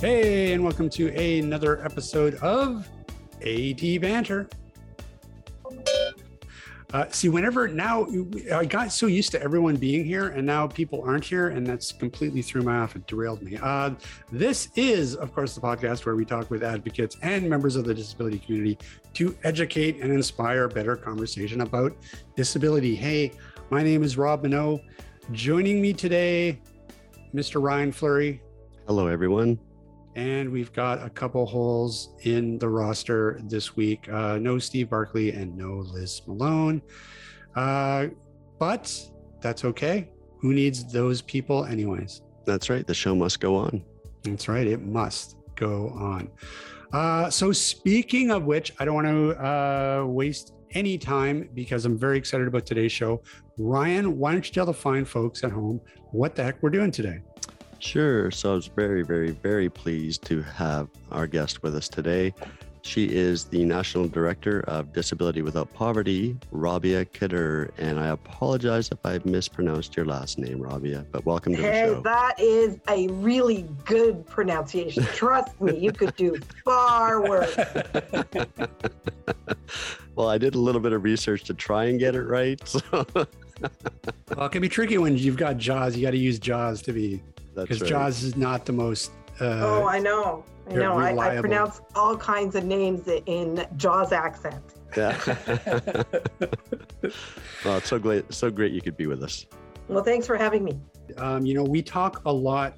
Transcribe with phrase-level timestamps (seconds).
[0.00, 2.88] Hey, and welcome to another episode of
[3.46, 4.48] AT Banter.
[6.94, 8.06] Uh, see, whenever now
[8.50, 11.92] I got so used to everyone being here, and now people aren't here, and that's
[11.92, 12.96] completely threw me off.
[12.96, 13.58] It derailed me.
[13.60, 13.90] Uh,
[14.32, 17.92] this is, of course, the podcast where we talk with advocates and members of the
[17.92, 18.78] disability community
[19.12, 21.94] to educate and inspire better conversation about
[22.36, 22.96] disability.
[22.96, 23.32] Hey,
[23.68, 24.82] my name is Rob Mineault.
[25.32, 26.58] Joining me today,
[27.34, 27.62] Mr.
[27.62, 28.40] Ryan Fleury.
[28.86, 29.58] Hello, everyone.
[30.16, 34.08] And we've got a couple holes in the roster this week.
[34.08, 36.82] Uh, no Steve Barclay and no Lis Malone.
[37.54, 38.08] Uh,
[38.58, 38.92] but
[39.40, 40.10] that's okay.
[40.40, 42.22] Who needs those people, anyways?
[42.44, 42.86] That's right.
[42.86, 43.82] The show must go on.
[44.22, 44.66] That's right.
[44.66, 46.30] It must go on.
[46.92, 51.98] Uh, so, speaking of which, I don't want to uh, waste any time because I'm
[51.98, 53.22] very excited about today's show.
[53.58, 55.80] Ryan, why don't you tell the fine folks at home
[56.12, 57.20] what the heck we're doing today?
[57.80, 58.30] Sure.
[58.30, 62.34] So I was very, very, very pleased to have our guest with us today.
[62.82, 67.70] She is the National Director of Disability Without Poverty, Rabia Khedr.
[67.78, 71.94] And I apologize if I mispronounced your last name, Rabia, but welcome to hey, the
[71.94, 72.00] show.
[72.02, 75.04] That is a really good pronunciation.
[75.14, 77.56] Trust me, you could do far worse.
[80.14, 82.66] well, I did a little bit of research to try and get it right.
[82.66, 82.80] So.
[83.14, 85.96] well, it can be tricky when you've got JAWS.
[85.96, 87.22] You got to use JAWS to be
[87.62, 87.90] because right.
[87.90, 89.12] JAWS is not the most.
[89.40, 90.44] Uh, oh, I know.
[90.68, 90.98] I know.
[90.98, 94.62] I, I, pronounce all kinds of names in JAWS accent.
[94.96, 95.16] Yeah.
[97.64, 98.32] well, it's so great.
[98.32, 99.46] So great you could be with us.
[99.88, 100.78] Well, thanks for having me.
[101.16, 102.74] Um, you know, we talk a lot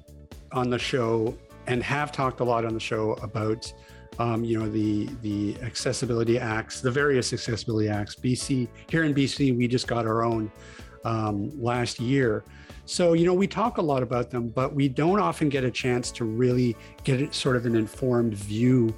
[0.51, 3.71] on the show and have talked a lot on the show about
[4.19, 9.57] um, you know the the accessibility acts the various accessibility acts bc here in bc
[9.57, 10.51] we just got our own
[11.03, 12.43] um, last year
[12.93, 15.71] so, you know, we talk a lot about them, but we don't often get a
[15.71, 18.93] chance to really get sort of an informed view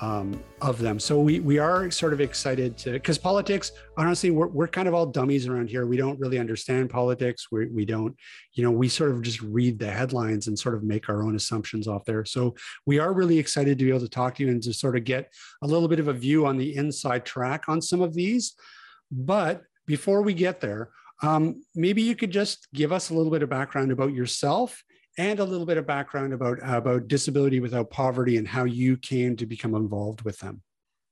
[0.00, 1.00] um, of them.
[1.00, 4.94] So we we are sort of excited to because politics, honestly, we're, we're kind of
[4.94, 5.86] all dummies around here.
[5.86, 7.48] We don't really understand politics.
[7.50, 8.14] We we don't,
[8.52, 11.34] you know, we sort of just read the headlines and sort of make our own
[11.34, 12.24] assumptions off there.
[12.24, 12.54] So
[12.86, 15.02] we are really excited to be able to talk to you and to sort of
[15.02, 15.32] get
[15.62, 18.54] a little bit of a view on the inside track on some of these.
[19.10, 20.90] But before we get there,
[21.22, 24.82] um, maybe you could just give us a little bit of background about yourself
[25.18, 29.36] and a little bit of background about about disability without poverty and how you came
[29.36, 30.62] to become involved with them.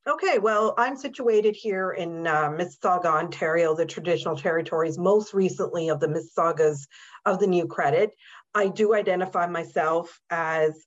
[0.09, 6.01] Okay, well, I'm situated here in uh, Mississauga, Ontario, the traditional territories, most recently of
[6.01, 6.87] the Mississaugas
[7.27, 8.11] of the New Credit.
[8.55, 10.87] I do identify myself as,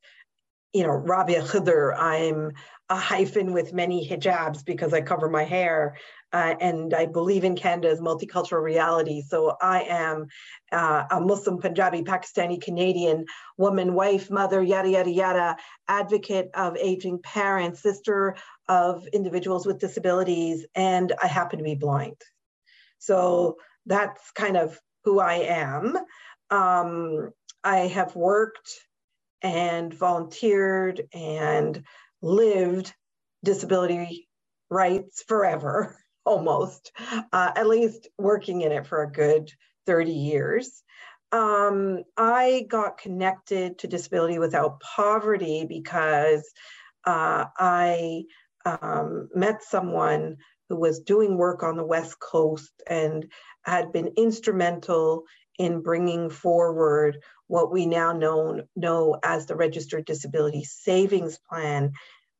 [0.73, 1.95] you know, Rabia Khedr.
[1.97, 2.51] I'm
[2.89, 5.95] a hyphen with many hijabs because I cover my hair
[6.33, 9.21] uh, and I believe in Canada's multicultural reality.
[9.21, 10.25] So I am
[10.71, 13.25] uh, a Muslim, Punjabi, Pakistani, Canadian
[13.57, 15.57] woman, wife, mother, yada, yada, yada,
[15.87, 18.35] advocate of aging parents, sister
[18.67, 22.19] of individuals with disabilities, and I happen to be blind.
[22.97, 25.97] So that's kind of who I am.
[26.49, 27.29] Um,
[27.63, 28.71] I have worked
[29.43, 31.83] and volunteered and
[32.21, 32.93] lived
[33.43, 34.27] disability
[34.69, 35.95] rights forever.
[36.25, 36.91] almost,
[37.31, 39.51] uh, at least working in it for a good
[39.85, 40.83] 30 years.
[41.31, 46.49] Um, I got connected to Disability Without Poverty because
[47.05, 48.23] uh, I
[48.65, 50.37] um, met someone
[50.69, 53.29] who was doing work on the West Coast and
[53.63, 55.23] had been instrumental
[55.59, 57.17] in bringing forward
[57.53, 61.91] what we now know, know as the Registered Disability Savings Plan,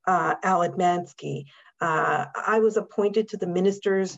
[0.08, 0.64] uh, Al.
[0.64, 4.18] Uh, I was appointed to the Minister's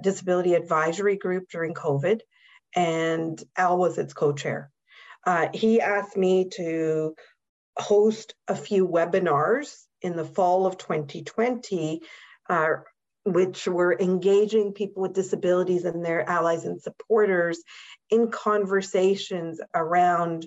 [0.00, 2.20] Disability Advisory Group during COVID,
[2.76, 4.70] and Al was its co chair.
[5.26, 7.16] Uh, he asked me to
[7.76, 12.02] host a few webinars in the fall of 2020,
[12.48, 12.68] uh,
[13.26, 17.60] which were engaging people with disabilities and their allies and supporters
[18.08, 20.46] in conversations around,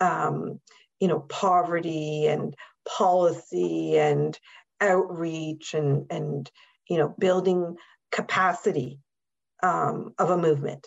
[0.00, 0.60] um,
[1.00, 2.54] you know, poverty and
[2.86, 4.38] policy and
[4.80, 6.50] outreach and and
[6.88, 7.76] you know building
[8.12, 9.00] capacity
[9.62, 10.86] um, of a movement.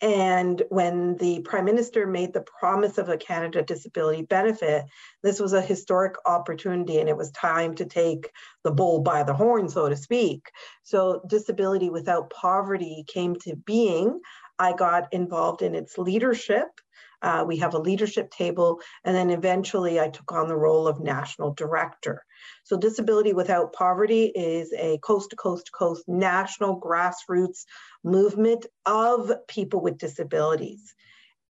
[0.00, 4.84] And when the prime minister made the promise of a Canada disability benefit,
[5.22, 8.30] this was a historic opportunity and it was time to take
[8.64, 10.50] the bull by the horn, so to speak.
[10.82, 14.20] So, Disability Without Poverty came to being.
[14.58, 16.68] I got involved in its leadership.
[17.24, 21.00] Uh, we have a leadership table, and then eventually I took on the role of
[21.00, 22.22] national director.
[22.64, 27.64] So Disability Without Poverty is a coast to coast to coast national grassroots
[28.04, 30.94] movement of people with disabilities.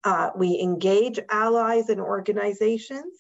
[0.06, 3.14] Uh, we engage allies and organizations,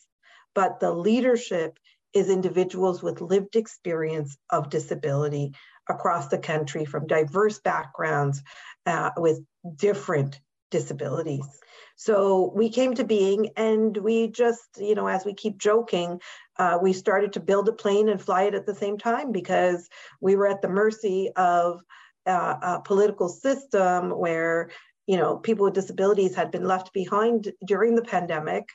[0.56, 1.78] but the leadership
[2.14, 5.52] is individuals with lived experience of disability
[5.90, 8.42] across the country from diverse backgrounds
[8.86, 9.42] uh, with
[9.76, 10.40] different
[10.72, 11.48] disabilities.
[11.96, 16.20] So we came to being and we just, you know, as we keep joking,
[16.58, 19.90] uh, we started to build a plane and fly it at the same time because
[20.22, 21.82] we were at the mercy of
[22.28, 24.70] uh, a political system where,
[25.08, 28.66] you know, people with disabilities had been left behind during the pandemic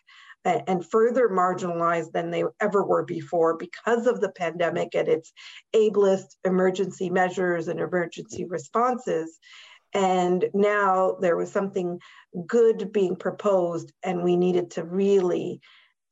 [0.44, 5.33] and further marginalized than they ever were before because of the pandemic and its
[5.75, 9.39] ableist emergency measures and emergency responses.
[9.94, 11.99] And now there was something
[12.47, 15.61] good being proposed, and we needed to really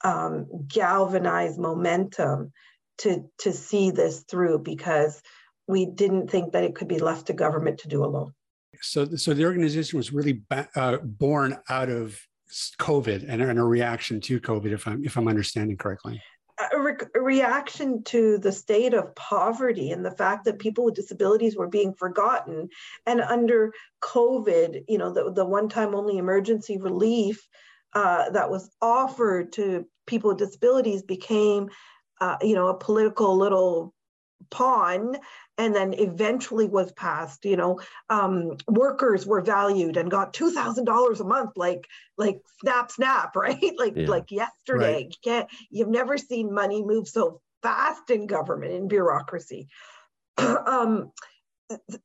[0.04, 2.52] um, galvanize momentum
[2.98, 5.22] to, to see this through because
[5.66, 8.34] we didn't think that it could be left to government to do alone.
[8.82, 12.20] So, so the organization was really ba- uh, born out of
[12.78, 16.20] COVID and, and, a reaction to COVID, if I'm if I'm understanding correctly.
[16.72, 21.56] A, re- reaction to the state of poverty and the fact that people with disabilities
[21.56, 22.68] were being forgotten,
[23.06, 23.72] and under
[24.02, 27.46] COVID, you know, the, the one-time only emergency relief
[27.94, 31.68] uh, that was offered to people with disabilities became,
[32.20, 33.94] uh, you know, a political little
[34.50, 35.16] pawn
[35.58, 41.24] and then eventually was passed you know um, workers were valued and got $2000 a
[41.24, 44.08] month like like snap snap right like yeah.
[44.08, 45.06] like yesterday right.
[45.06, 49.68] you can't you've never seen money move so fast in government in bureaucracy
[50.38, 51.12] um,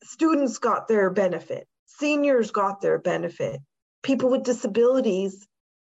[0.03, 3.61] students got their benefit seniors got their benefit
[4.03, 5.47] people with disabilities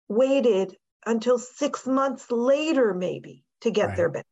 [0.08, 3.96] waited until six months later maybe to get right.
[3.96, 4.26] their benefit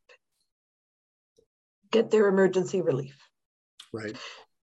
[1.90, 3.16] get their emergency relief.
[3.92, 4.16] Right.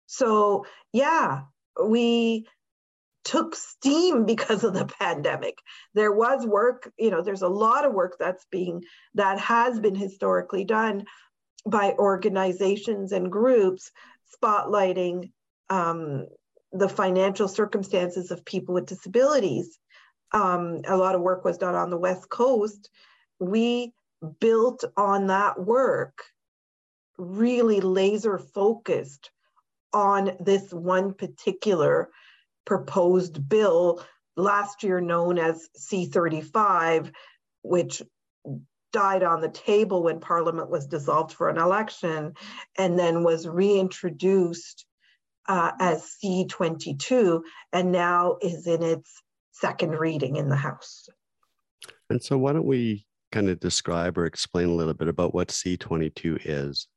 [0.06, 1.43] So, yeah,
[1.82, 2.46] we
[3.25, 5.58] took steam because of the pandemic.
[5.94, 8.84] There was work, you know, there's a lot of work that's being,
[9.14, 11.05] that has been historically done
[11.69, 13.90] by organizations and groups
[14.40, 15.32] spotlighting
[15.69, 16.26] um,
[16.73, 19.78] the financial circumstances of people with disabilities.
[20.32, 22.90] Um, a lot of work was done on the West Coast.
[23.40, 23.93] We
[24.40, 26.23] built on that work
[27.18, 29.30] really laser focused
[29.92, 32.10] on this one particular
[32.64, 34.02] proposed bill
[34.36, 37.12] last year known as C35,
[37.62, 38.02] which
[38.92, 42.34] died on the table when Parliament was dissolved for an election
[42.76, 44.86] and then was reintroduced
[45.48, 47.42] uh, as C22
[47.72, 49.22] and now is in its
[49.52, 51.08] second reading in the House.
[52.10, 55.48] And so, why don't we kind of describe or explain a little bit about what
[55.48, 56.88] C22 is?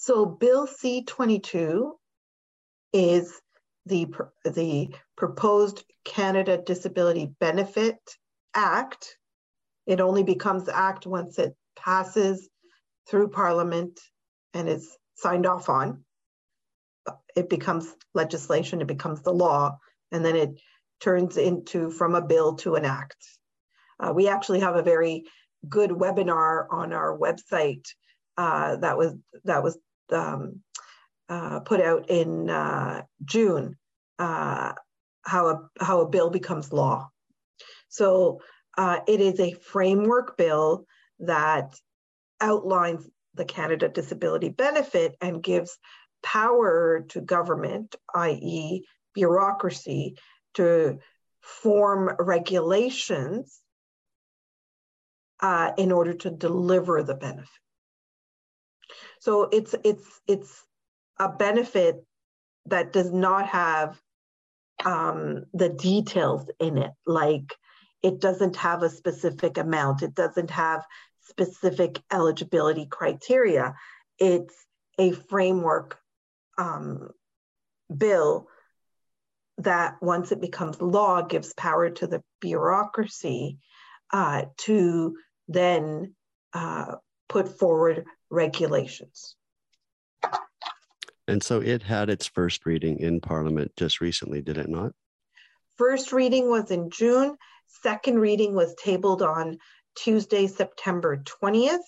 [0.00, 1.90] So Bill C-22
[2.92, 3.40] is
[3.84, 4.06] the,
[4.44, 7.98] the proposed Canada Disability Benefit
[8.54, 9.18] Act.
[9.86, 12.48] It only becomes act once it passes
[13.08, 13.98] through Parliament
[14.54, 16.04] and is signed off on.
[17.34, 19.78] It becomes legislation, it becomes the law,
[20.12, 20.60] and then it
[21.00, 23.26] turns into from a bill to an act.
[23.98, 25.24] Uh, we actually have a very
[25.68, 27.84] good webinar on our website
[28.36, 29.76] uh, that was that was
[30.12, 30.62] um,
[31.28, 33.76] uh, put out in uh, June
[34.18, 34.72] uh,
[35.22, 37.10] how a how a bill becomes law.
[37.88, 38.40] So
[38.76, 40.86] uh, it is a framework bill
[41.20, 41.74] that
[42.40, 45.78] outlines the Canada Disability Benefit and gives
[46.22, 48.84] power to government, i.e.,
[49.14, 50.16] bureaucracy,
[50.54, 50.98] to
[51.40, 53.60] form regulations
[55.40, 57.48] uh, in order to deliver the benefit.
[59.20, 60.64] So it's it's it's
[61.18, 62.04] a benefit
[62.66, 64.00] that does not have
[64.84, 66.92] um, the details in it.
[67.06, 67.54] Like
[68.02, 70.02] it doesn't have a specific amount.
[70.02, 70.84] It doesn't have
[71.22, 73.74] specific eligibility criteria.
[74.18, 74.54] It's
[74.98, 75.98] a framework
[76.56, 77.10] um,
[77.94, 78.48] bill
[79.58, 83.58] that once it becomes law gives power to the bureaucracy
[84.12, 85.16] uh, to
[85.48, 86.14] then
[86.52, 86.94] uh,
[87.28, 89.36] put forward regulations.
[91.26, 94.92] And so it had its first reading in Parliament just recently, did it not?
[95.76, 97.36] First reading was in June.
[97.82, 99.58] Second reading was tabled on
[99.94, 101.78] Tuesday, September 20th.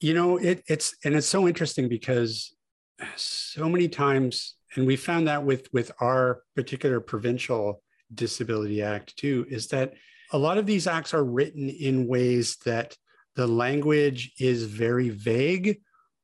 [0.00, 2.54] You know, it, it's and it's so interesting because
[3.16, 7.82] so many times, and we found that with with our particular provincial
[8.14, 9.94] disability act too, is that
[10.32, 12.96] a lot of these acts are written in ways that
[13.36, 15.80] the language is very vague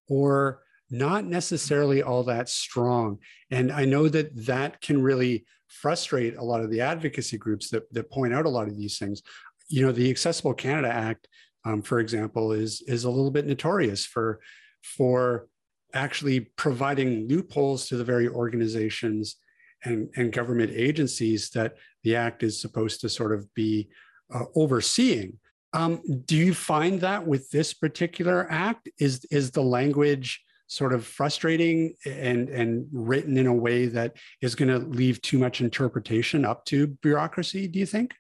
[0.09, 0.61] or
[0.91, 3.19] not necessarily all that strong.
[3.51, 7.93] And I know that that can really frustrate a lot of the advocacy groups that,
[7.93, 9.23] that point out a lot of these things.
[9.69, 11.29] You know, the Accessible Canada Act
[11.69, 14.41] um, for example, is is a little bit notorious for
[14.83, 15.49] for
[15.95, 19.37] actually providing loopholes to the very organizations
[19.85, 21.75] and, and government agencies that
[22.05, 23.89] the act is supposed to sort of be
[24.33, 25.39] uh, overseeing.
[25.73, 31.07] Um, do you find that with this particular act, is is the language sort of
[31.07, 36.45] frustrating and and written in a way that is going to leave too much interpretation
[36.45, 37.69] up to bureaucracy?
[37.69, 38.15] Do you think?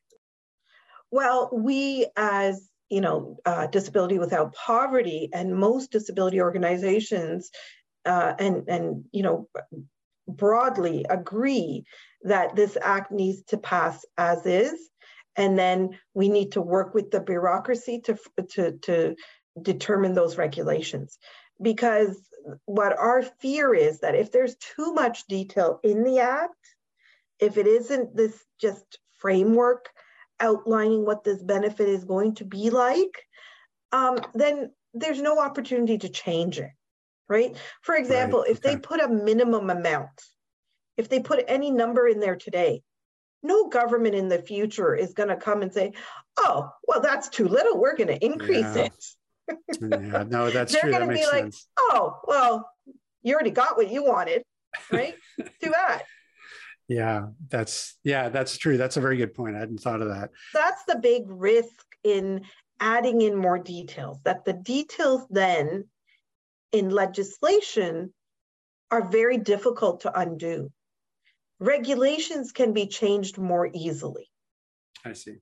[1.11, 7.51] Well, we as you know, uh, disability without poverty, and most disability organizations,
[8.05, 9.49] uh, and and you know,
[10.27, 11.85] broadly agree
[12.23, 14.91] that this act needs to pass as is,
[15.39, 18.19] and then we need to work with the bureaucracy to
[18.51, 19.17] to to
[19.61, 21.19] determine those regulations,
[21.63, 22.21] because
[22.67, 26.77] what our fear is that if there's too much detail in the act,
[27.41, 29.89] if it isn't this just framework
[30.41, 33.25] outlining what this benefit is going to be like,
[33.93, 36.71] um, then there's no opportunity to change it,
[37.29, 37.57] right?
[37.83, 38.51] For example, right.
[38.51, 38.75] if okay.
[38.75, 40.23] they put a minimum amount,
[40.97, 42.83] if they put any number in there today,
[43.49, 45.93] no government in the future is going to come and say,
[46.37, 47.81] oh, well, that's too little.
[47.81, 48.89] We're going to increase yeah.
[48.89, 49.05] it.
[49.81, 50.91] yeah, no, that's They're true.
[50.91, 51.67] They're going to be like, sense.
[51.79, 52.71] oh, well,
[53.23, 54.43] you already got what you wanted,
[54.93, 55.15] right?
[55.63, 56.05] Too bad.
[56.87, 58.79] Yeah, that's yeah, that's true.
[58.79, 59.57] That's a very good point.
[59.57, 60.31] I hadn't thought of that.
[60.55, 62.45] That's the big risk in
[62.81, 64.21] adding in more details.
[64.25, 65.85] That the details then
[66.73, 68.15] in legislation
[68.91, 70.71] are very difficult to undo.
[71.61, 74.29] Regulations can be changed more easily.
[75.05, 75.37] I see.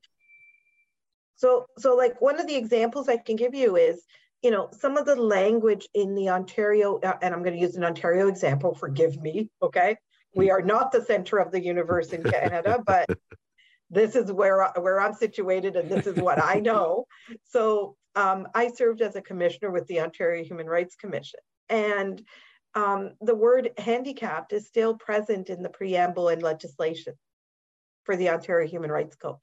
[1.37, 4.02] So so like one of the examples I can give you is
[4.42, 7.76] you know, some of the language in the Ontario, uh, and I'm going to use
[7.76, 9.96] an Ontario example, forgive me, okay?
[10.35, 13.08] We are not the center of the universe in Canada, but
[13.90, 17.06] this is where, where I'm situated and this is what I know.
[17.44, 21.40] So um, I served as a commissioner with the Ontario Human Rights Commission.
[21.68, 22.23] And
[22.76, 27.14] um, the word handicapped is still present in the preamble and legislation
[28.04, 29.37] for the Ontario Human Rights Code.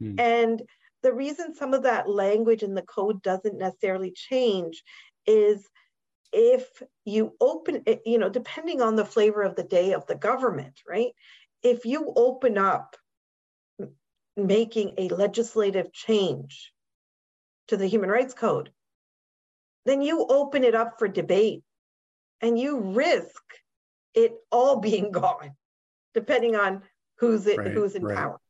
[0.00, 0.18] Hmm.
[0.18, 0.62] And
[1.02, 4.82] the reason some of that language in the code doesn't necessarily change
[5.26, 5.68] is
[6.32, 10.16] if you open it, you know, depending on the flavor of the day of the
[10.16, 11.12] government, right?
[11.62, 12.96] If you open up
[14.36, 16.72] making a legislative change
[17.68, 18.70] to the Human Rights Code,
[19.84, 21.62] then you open it up for debate
[22.40, 23.42] and you risk
[24.14, 25.52] it all being gone,
[26.14, 26.82] depending on
[27.18, 28.16] who's it, right, who's in right.
[28.16, 28.40] power.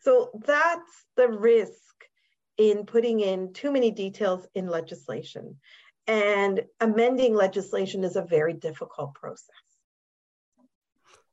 [0.00, 1.74] So that's the risk
[2.56, 5.56] in putting in too many details in legislation.
[6.06, 9.46] And amending legislation is a very difficult process.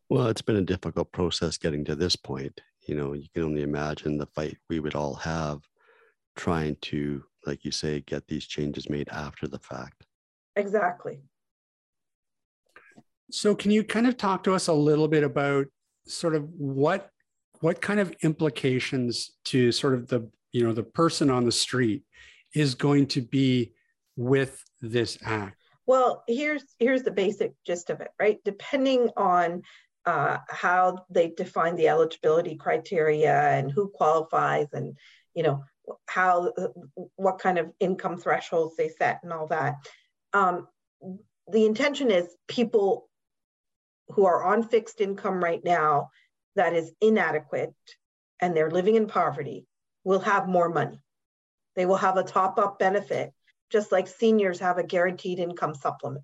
[0.10, 2.62] Well, it's been a difficult process getting to this point.
[2.88, 5.62] You know, you can only imagine the fight we would all have
[6.38, 10.06] trying to, like you say, get these changes made after the fact.
[10.56, 11.20] Exactly.
[13.30, 15.68] So, can you kind of talk to us a little bit about
[16.08, 17.10] sort of what
[17.60, 22.04] what kind of implications to sort of the you know the person on the street
[22.54, 23.74] is going to be
[24.16, 25.58] with this act?
[25.86, 28.40] Well, here's here's the basic gist of it, right?
[28.44, 29.64] Depending on
[30.06, 34.98] uh, how they define the eligibility criteria and who qualifies, and
[35.34, 35.64] you know
[36.06, 36.54] how
[37.16, 39.76] what kind of income thresholds they set and all that.
[40.34, 40.68] Um,
[41.50, 43.10] the intention is people
[44.10, 46.10] who are on fixed income right now
[46.56, 47.74] that is inadequate
[48.42, 49.66] and they're living in poverty
[50.04, 51.02] will have more money.
[51.76, 53.34] They will have a top up benefit
[53.70, 56.24] just like seniors have a guaranteed income supplement.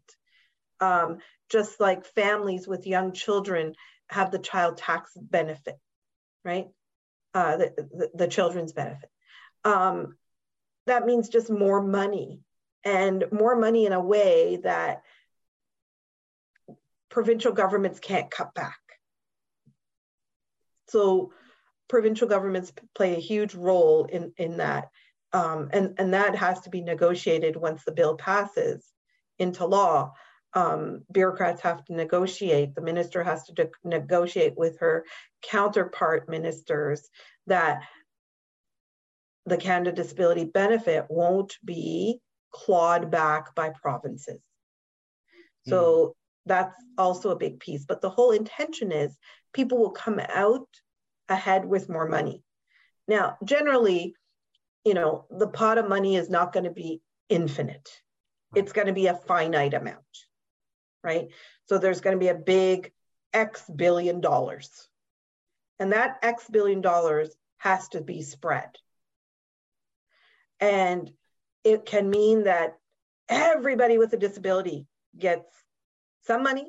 [0.79, 1.17] Um,
[1.49, 3.75] just like families with young children
[4.07, 5.77] have the child tax benefit,
[6.43, 6.67] right?
[7.33, 9.09] Uh, the, the, the, children's benefit.
[9.63, 10.17] Um,
[10.87, 12.41] that means just more money
[12.83, 15.03] and more money in a way that
[17.13, 18.79] provincial governments can't cut back.
[20.89, 21.31] So
[21.87, 24.89] provincial governments play a huge role in, in that.
[25.31, 28.83] Um, and, and that has to be negotiated once the bill passes
[29.37, 30.13] into law.
[30.55, 32.73] Um, bureaucrats have to negotiate.
[32.73, 35.05] The minister has to negotiate with her
[35.43, 37.07] counterpart ministers
[37.45, 37.83] that
[39.45, 42.19] the Canada Disability Benefit won't be
[42.51, 44.41] clawed back by provinces.
[45.67, 46.22] So mm.
[46.45, 47.85] That's also a big piece.
[47.85, 49.17] But the whole intention is
[49.53, 50.67] people will come out
[51.29, 52.43] ahead with more money.
[53.07, 54.15] Now, generally,
[54.85, 57.89] you know, the pot of money is not going to be infinite.
[58.55, 59.97] It's going to be a finite amount,
[61.03, 61.29] right?
[61.65, 62.91] So there's going to be a big
[63.33, 64.69] X billion dollars.
[65.79, 68.69] And that X billion dollars has to be spread.
[70.59, 71.11] And
[71.63, 72.77] it can mean that
[73.27, 74.85] everybody with a disability
[75.17, 75.62] gets
[76.25, 76.67] some money,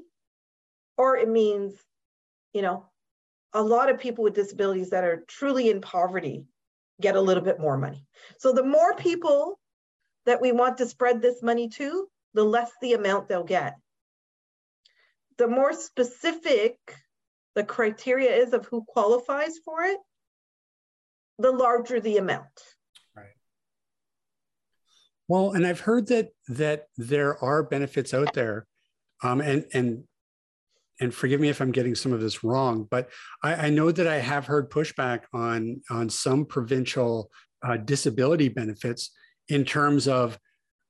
[0.96, 1.74] or it means,
[2.52, 2.86] you know,
[3.52, 6.44] a lot of people with disabilities that are truly in poverty
[7.00, 8.06] get a little bit more money.
[8.38, 9.58] So the more people
[10.26, 13.76] that we want to spread this money to, the less the amount they'll get.
[15.38, 16.76] The more specific
[17.54, 19.98] the criteria is of who qualifies for it,
[21.38, 22.46] the larger the amount.
[23.16, 23.26] Right.
[25.28, 28.66] Well, and I've heard that that there are benefits out there,
[29.22, 30.04] um, and and
[31.00, 33.10] and forgive me if I'm getting some of this wrong, but
[33.42, 37.30] I, I know that I have heard pushback on on some provincial
[37.62, 39.10] uh, disability benefits
[39.48, 40.38] in terms of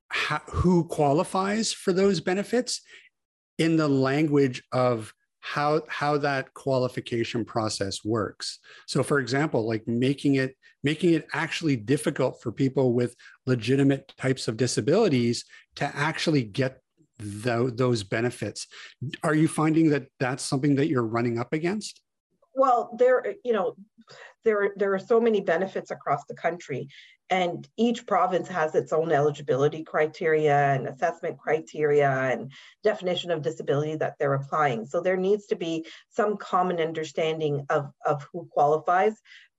[0.09, 2.83] how, who qualifies for those benefits
[3.59, 8.61] in the language of how how that qualification process works.
[8.87, 13.15] So for example like making it making it actually difficult for people with
[13.47, 15.45] legitimate types of disabilities
[15.77, 16.81] to actually get
[17.19, 18.67] the, those benefits
[19.23, 22.01] are you finding that that's something that you're running up against
[22.55, 23.75] well there you know
[24.45, 26.89] there there are so many benefits across the country
[27.31, 32.53] and each province has its own eligibility criteria and assessment criteria and
[32.83, 34.85] definition of disability that they're applying.
[34.85, 39.15] So there needs to be some common understanding of, of who qualifies.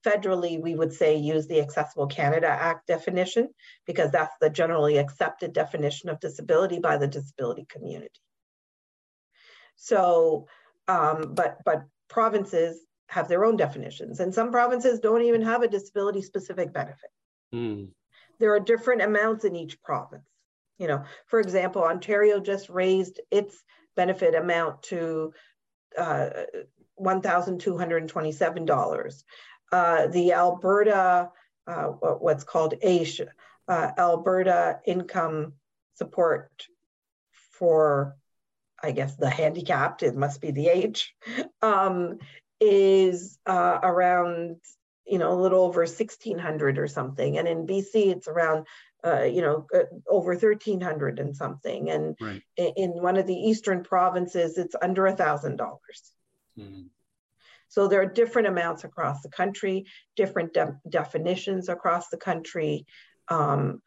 [0.06, 3.48] Federally, we would say use the Accessible Canada Act definition
[3.86, 8.20] because that's the generally accepted definition of disability by the disability community.
[9.74, 10.46] So,
[10.86, 15.68] um, but but provinces have their own definitions, and some provinces don't even have a
[15.68, 17.10] disability specific benefit.
[17.52, 17.88] Mm.
[18.38, 20.28] There are different amounts in each province.
[20.78, 23.56] You know, for example, Ontario just raised its
[23.96, 25.32] benefit amount to
[25.98, 26.28] uh,
[27.00, 29.24] $1,227.
[29.72, 31.30] Uh, the Alberta,
[31.66, 33.20] uh, what's called AISH,
[33.68, 35.54] uh, Alberta Income
[35.94, 36.66] Support
[37.52, 38.16] for,
[38.82, 41.14] I guess, the handicapped, it must be the H,
[41.62, 42.18] um,
[42.60, 44.56] is uh, around
[45.06, 47.38] you know, a little over 1600 or something.
[47.38, 48.66] And in BC, it's around,
[49.04, 51.90] uh, you know, uh, over 1300 and something.
[51.90, 52.42] And right.
[52.56, 56.12] in, in, one of the Eastern provinces, it's under a thousand dollars.
[56.58, 56.86] Mm-hmm.
[57.68, 62.86] So there are different amounts across the country, different de- definitions across the country,
[63.28, 63.82] um,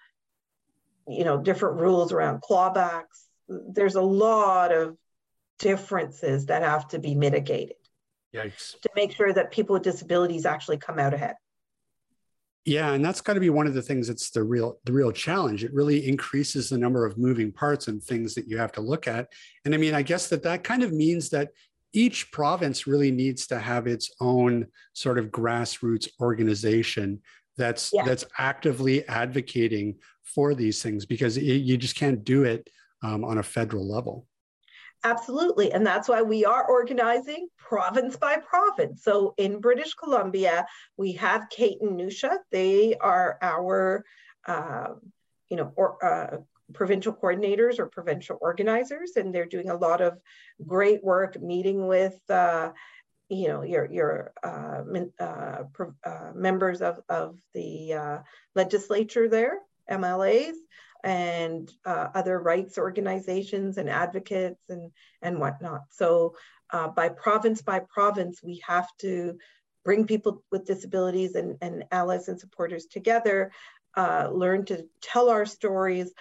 [1.07, 3.25] you know, different rules around clawbacks.
[3.47, 4.97] There's a lot of
[5.57, 7.75] differences that have to be mitigated.
[8.33, 8.79] Yikes.
[8.81, 11.35] to make sure that people with disabilities actually come out ahead.
[12.65, 15.11] Yeah, and that's got to be one of the things that's the real the real
[15.11, 15.63] challenge.
[15.63, 19.07] It really increases the number of moving parts and things that you have to look
[19.07, 19.29] at.
[19.65, 21.49] And I mean, I guess that that kind of means that
[21.93, 27.21] each province really needs to have its own sort of grassroots organization
[27.57, 28.03] that's yeah.
[28.05, 32.69] that's actively advocating for these things because it, you just can't do it
[33.03, 34.25] um, on a federal level.
[35.03, 35.71] Absolutely.
[35.71, 39.03] And that's why we are organizing province by province.
[39.03, 40.65] So in British Columbia,
[40.97, 42.37] we have Kate and Nusha.
[42.51, 44.03] They are our,
[44.45, 44.95] uh,
[45.49, 46.37] you know, or, uh,
[46.73, 50.19] provincial coordinators or provincial organizers, and they're doing a lot of
[50.65, 52.71] great work meeting with, uh,
[53.29, 54.81] you know, your, your uh,
[55.19, 55.63] uh,
[56.03, 58.21] uh, members of, of the
[58.55, 60.55] legislature there, MLAs,
[61.03, 65.81] and uh, other rights organizations and advocates and, and whatnot.
[65.91, 66.35] So
[66.71, 69.37] uh, by province by province, we have to
[69.85, 73.51] bring people with disabilities and, and allies and supporters together,
[73.95, 76.11] uh, learn to tell our stories,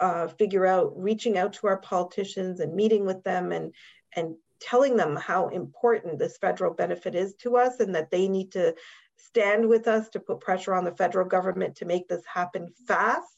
[0.00, 3.72] uh, figure out reaching out to our politicians and meeting with them and,
[4.16, 8.52] and telling them how important this federal benefit is to us and that they need
[8.52, 8.74] to
[9.16, 13.28] stand with us to put pressure on the federal government to make this happen fast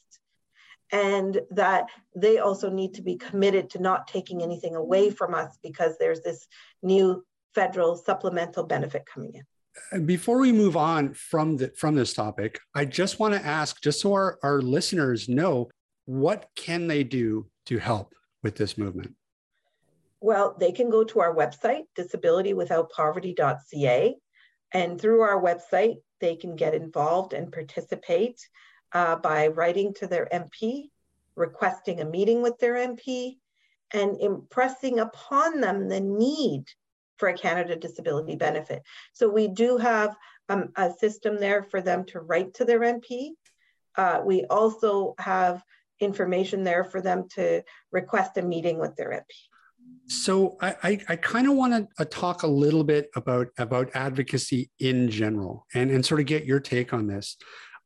[0.91, 5.57] and that they also need to be committed to not taking anything away from us
[5.61, 6.47] because there's this
[6.81, 10.05] new federal supplemental benefit coming in.
[10.05, 14.01] Before we move on from the, from this topic, I just want to ask, just
[14.01, 15.69] so our, our listeners know,
[16.07, 19.13] what can they do to help with this movement?
[20.21, 24.15] Well, they can go to our website, disabilitywithoutpoverty.ca,
[24.71, 28.49] and through our website, they can get involved and participate
[28.93, 30.89] uh, by writing to their MP,
[31.35, 33.37] requesting a meeting with their MP,
[33.93, 36.63] and impressing upon them the need
[37.17, 38.81] for a Canada Disability Benefit.
[39.13, 40.15] So we do have
[40.49, 43.33] um, a system there for them to write to their MP.
[43.95, 45.61] Uh, we also have
[45.99, 49.35] information there for them to request a meeting with their MP.
[50.07, 53.89] So I, I, I kind of want to uh, talk a little bit about, about
[53.93, 57.37] advocacy in general and, and sort of get your take on this.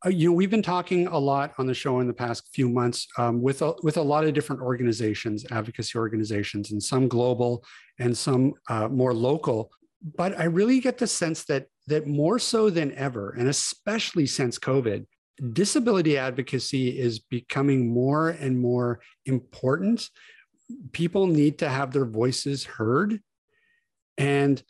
[0.05, 2.69] uh, you know, we've been talking a lot on the show in the past few
[2.69, 7.63] months um, with a, with a lot of different organizations, advocacy organizations, and some global
[7.99, 9.69] and some uh, more local.
[10.15, 14.57] But I really get the sense that that more so than ever, and especially since
[14.57, 15.05] COVID,
[15.53, 20.09] disability advocacy is becoming more and more important.
[20.91, 23.19] People need to have their voices heard,
[24.17, 24.61] and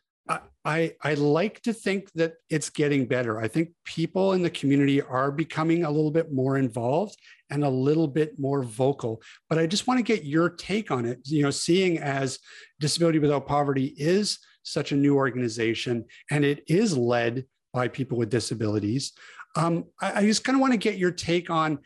[0.63, 3.39] I, I like to think that it's getting better.
[3.39, 7.17] I think people in the community are becoming a little bit more involved
[7.49, 9.21] and a little bit more vocal.
[9.49, 11.19] But I just want to get your take on it.
[11.23, 12.37] You know, seeing as
[12.79, 18.29] Disability Without Poverty is such a new organization and it is led by people with
[18.29, 19.13] disabilities.
[19.55, 21.79] Um, I, I just kind of want to get your take on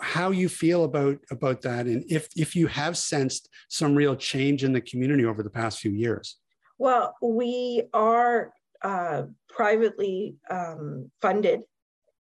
[0.00, 4.62] how you feel about about that and if if you have sensed some real change
[4.62, 6.36] in the community over the past few years
[6.78, 11.60] well, we are uh, privately um, funded.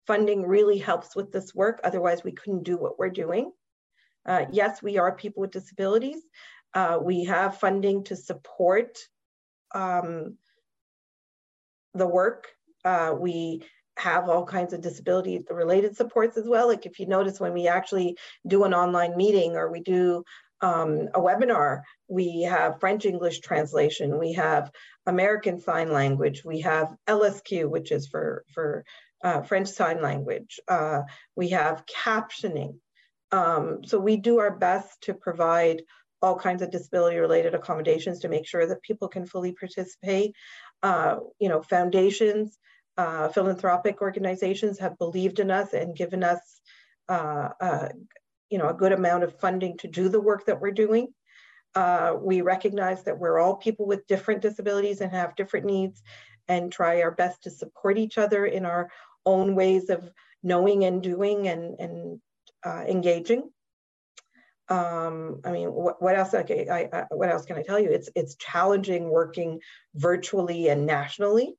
[0.07, 1.81] Funding really helps with this work.
[1.85, 3.53] Otherwise, we couldn't do what we're doing.
[4.27, 6.23] Uh, yes, we are people with disabilities.
[6.75, 8.99] Uh, we have funding to support
[9.75, 10.37] um,
[11.95, 12.49] the work.
[12.85, 13.63] Uh, we
[14.01, 16.69] have all kinds of disability related supports as well.
[16.69, 20.25] Like if you notice when we actually do an online meeting or we do
[20.63, 24.71] um, a webinar, we have French English translation, we have
[25.07, 28.85] American Sign Language, we have LSQ, which is for, for
[29.23, 31.01] uh, French Sign Language, uh,
[31.37, 32.77] we have captioning.
[33.33, 35.83] Um, so we do our best to provide
[36.23, 40.35] all kinds of disability related accommodations to make sure that people can fully participate.
[40.83, 42.59] Uh, you know, foundations,
[43.01, 46.61] uh, philanthropic organizations have believed in us and given us
[47.09, 47.89] uh, uh,
[48.51, 51.09] you know, a good amount of funding to do the work that we're doing.
[51.75, 56.03] Uh, we recognize that we're all people with different disabilities and have different needs
[56.49, 58.91] and try our best to support each other in our
[59.25, 60.11] own ways of
[60.43, 62.21] knowing and doing and, and
[62.67, 63.51] uh, engaging.
[64.69, 66.35] Um, I mean, what, what else?
[66.35, 67.91] Okay, I, I, what else can I tell you?
[67.91, 69.61] It's it's challenging working
[69.95, 71.57] virtually and nationally,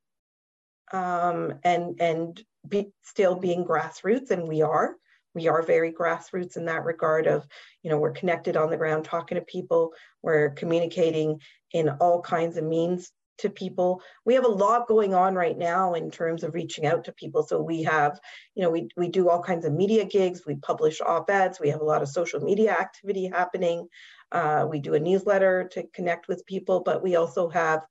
[0.91, 4.95] um, and and be, still being grassroots, and we are.
[5.33, 7.47] We are very grassroots in that regard of
[7.83, 11.39] you know we're connected on the ground talking to people we're communicating
[11.71, 14.01] in all kinds of means to people.
[14.25, 17.43] We have a lot going on right now in terms of reaching out to people.
[17.43, 18.19] So we have
[18.55, 20.45] you know we, we do all kinds of media gigs.
[20.45, 21.59] We publish op-eds.
[21.59, 23.87] We have a lot of social media activity happening.
[24.31, 27.81] Uh, we do a newsletter to connect with people but we also have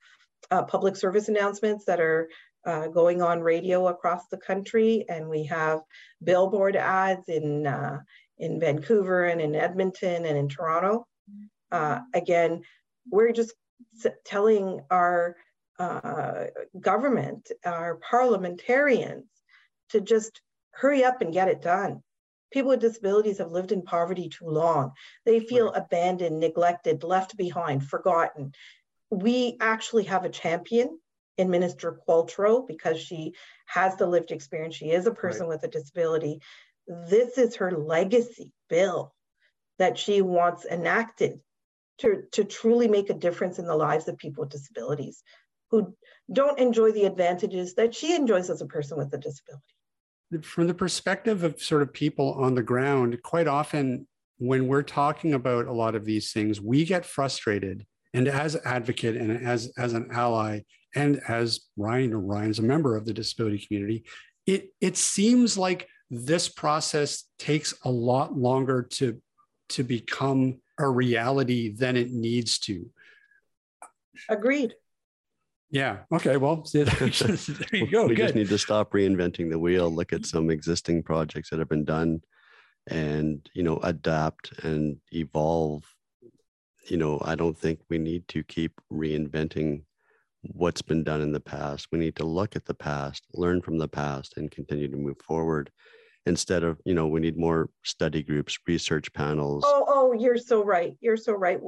[0.51, 2.29] uh, public service announcements that are
[2.64, 5.81] uh, going on radio across the country, and we have
[6.23, 8.01] billboard ads in uh,
[8.38, 11.07] in Vancouver and in Edmonton and in Toronto.
[11.70, 12.62] Uh, again,
[13.11, 13.55] we're just
[14.25, 15.37] telling our
[15.79, 16.46] uh,
[16.79, 19.27] government, our parliamentarians,
[19.90, 20.40] to just
[20.73, 22.03] hurry up and get it done.
[22.53, 24.92] People with disabilities have lived in poverty too long.
[25.25, 25.83] They feel right.
[25.83, 28.53] abandoned, neglected, left behind, forgotten.
[29.11, 30.99] We actually have a champion
[31.40, 33.33] in Minister Qualtrough because she
[33.66, 34.74] has the lived experience.
[34.74, 35.48] She is a person right.
[35.48, 36.40] with a disability.
[36.87, 39.14] This is her legacy bill
[39.79, 41.40] that she wants enacted
[41.98, 45.22] to, to truly make a difference in the lives of people with disabilities
[45.70, 45.96] who
[46.31, 49.64] don't enjoy the advantages that she enjoys as a person with a disability.
[50.42, 54.07] From the perspective of sort of people on the ground, quite often
[54.38, 57.87] when we're talking about a lot of these things, we get frustrated.
[58.12, 60.61] And as advocate and as, as an ally,
[60.94, 64.05] and as Ryan or Ryan's a member of the disability community,
[64.46, 69.20] it it seems like this process takes a lot longer to
[69.70, 72.90] to become a reality than it needs to.
[74.29, 74.74] Agreed.
[75.70, 75.98] Yeah.
[76.12, 76.37] Okay.
[76.37, 76.85] Well, there
[77.72, 78.07] you go.
[78.07, 78.22] we Good.
[78.22, 79.88] just need to stop reinventing the wheel.
[79.90, 82.22] Look at some existing projects that have been done,
[82.88, 85.85] and you know, adapt and evolve.
[86.88, 89.83] You know, I don't think we need to keep reinventing
[90.42, 91.88] what's been done in the past.
[91.92, 95.18] We need to look at the past, learn from the past, and continue to move
[95.26, 95.70] forward.
[96.26, 99.64] Instead of, you know, we need more study groups, research panels.
[99.66, 100.94] Oh, oh, you're so right.
[101.00, 101.59] You're so right.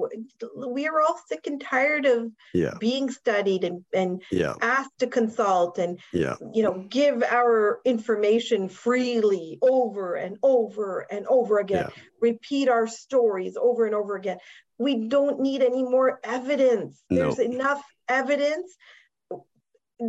[0.54, 2.74] We are all sick and tired of yeah.
[2.78, 4.52] being studied and, and yeah.
[4.60, 6.36] asked to consult and, yeah.
[6.52, 11.86] you know, give our information freely over and over and over again.
[11.88, 12.02] Yeah.
[12.20, 14.36] Repeat our stories over and over again.
[14.76, 17.02] We don't need any more evidence.
[17.08, 17.44] There's no.
[17.44, 18.76] enough evidence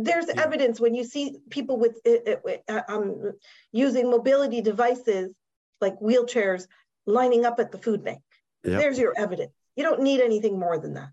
[0.02, 0.42] there's yeah.
[0.42, 3.32] evidence when you see people with uh, um,
[3.70, 5.32] using mobility devices
[5.80, 6.66] like wheelchairs
[7.06, 8.20] lining up at the food bank.
[8.64, 8.80] Yep.
[8.80, 9.52] There's your evidence.
[9.76, 11.10] You don't need anything more than that.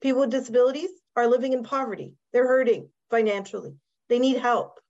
[0.00, 2.14] People with disabilities are living in poverty.
[2.32, 3.76] They're hurting financially.
[4.08, 4.80] They need help.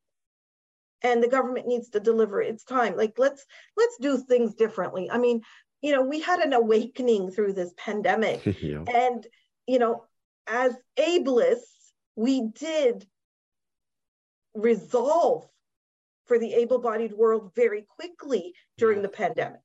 [1.03, 3.45] and the government needs to deliver its time like let's
[3.77, 5.43] let's do things differently i mean
[5.83, 8.85] you know we had an awakening through this pandemic yeah.
[9.03, 9.27] and
[9.67, 10.05] you know
[10.47, 13.07] as ableists we did
[14.55, 15.47] resolve
[16.27, 19.61] for the able-bodied world very quickly during the pandemic.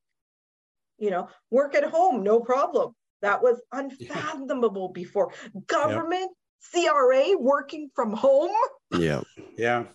[0.98, 2.94] You know work at home no problem.
[3.22, 5.02] That was unfathomable yeah.
[5.04, 5.34] before
[5.68, 6.32] government
[6.74, 6.94] yep.
[6.94, 8.52] cra working from home.
[8.92, 9.22] Yeah.
[9.58, 9.86] Yeah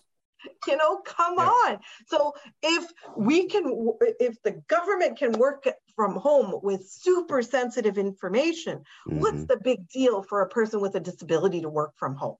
[0.67, 1.45] you know come yeah.
[1.45, 2.85] on so if
[3.17, 9.19] we can if the government can work from home with super sensitive information mm-hmm.
[9.19, 12.37] what's the big deal for a person with a disability to work from home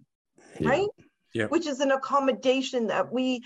[0.59, 0.69] yeah.
[0.69, 0.89] right
[1.33, 1.45] yeah.
[1.45, 3.43] which is an accommodation that we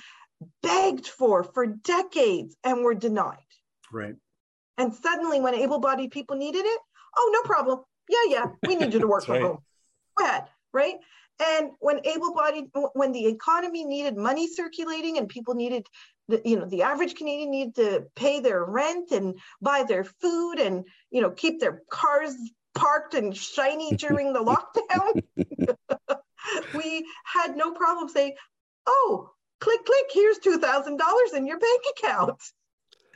[0.63, 3.37] begged for for decades and were denied
[3.91, 4.15] right
[4.77, 6.79] and suddenly when able-bodied people needed it
[7.17, 9.43] oh no problem yeah yeah we need you to work from right.
[9.43, 9.57] home
[10.17, 10.95] go ahead right
[11.39, 15.87] and when able-bodied, when the economy needed money circulating and people needed,
[16.27, 20.55] the, you know, the average Canadian needed to pay their rent and buy their food
[20.55, 22.35] and, you know, keep their cars
[22.75, 26.17] parked and shiny during the lockdown,
[26.75, 28.35] we had no problem saying,
[28.85, 30.97] oh, click, click, here's $2,000
[31.35, 32.41] in your bank account.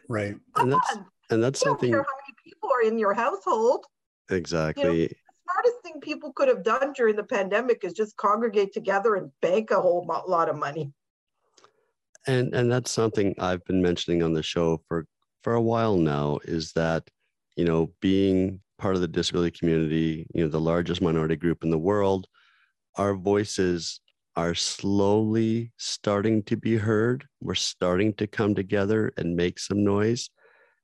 [0.10, 0.36] Right.
[0.58, 0.98] and that's,
[1.30, 1.92] and that's something.
[1.92, 3.86] Don't care how many people are in your household.
[4.30, 4.84] Exactly.
[4.84, 9.16] You know, smartest thing people could have done during the pandemic is just congregate together
[9.16, 10.92] and bank a whole lot of money.
[12.26, 15.06] And and that's something I've been mentioning on the show for
[15.42, 17.10] for a while now is that
[17.58, 21.70] you know being part of the disability community, you know the largest minority group in
[21.70, 22.28] the world,
[22.96, 24.00] our voices
[24.36, 27.26] are slowly starting to be heard.
[27.42, 30.30] We're starting to come together and make some noise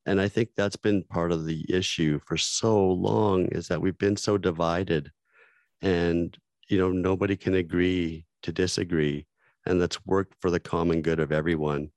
[0.10, 3.98] and i think that's been part of the issue for so long is that we've
[3.98, 5.12] been so divided
[5.82, 9.26] and you know nobody can agree to disagree
[9.66, 11.90] and that's worked for the common good of everyone.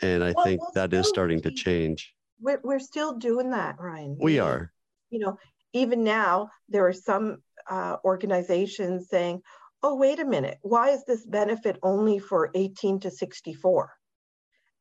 [0.00, 2.14] And i well, think that is starting to change.
[2.40, 4.16] We're, we're still doing that ryan.
[4.20, 4.72] We are.
[5.10, 5.36] you know
[5.72, 9.42] even now there are some uh, organizations saying
[9.82, 13.92] oh wait a minute why is this benefit only for 18 to 64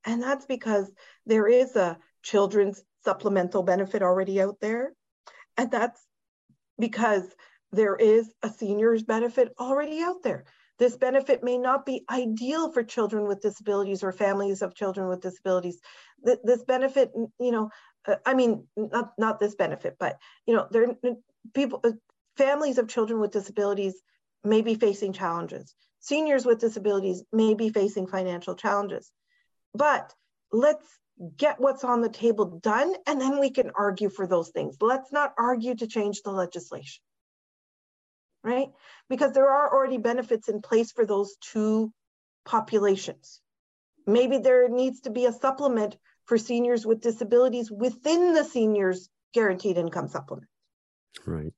[0.06, 0.90] and that's because
[1.26, 1.98] there is a
[2.32, 4.92] children's supplemental benefit already out there.
[5.56, 6.02] And that's
[6.78, 7.24] because
[7.72, 10.44] there is a senior's benefit already out there.
[10.78, 15.22] This benefit may not be ideal for children with disabilities or families of children with
[15.22, 15.80] disabilities.
[16.22, 17.70] This benefit, you know,
[18.06, 20.96] uh, I mean, not, not this benefit, but, you know, there
[21.54, 21.92] people, uh,
[22.36, 23.96] families of children with disabilities
[24.44, 25.74] may be facing challenges.
[26.00, 29.12] Seniors with disabilities may be facing financial challenges.
[29.74, 30.14] But
[30.52, 30.86] let's
[31.36, 34.78] get what's on the table done, and then we can argue for those things.
[34.82, 37.02] Let's not argue to change the legislation,
[38.44, 38.70] right?
[39.10, 41.92] Because there are already benefits in place for those two
[42.46, 43.42] populations.
[44.06, 49.78] Maybe there needs to be a supplement for seniors with disabilities within the seniors guaranteed
[49.78, 50.50] income supplement.
[51.26, 51.54] Right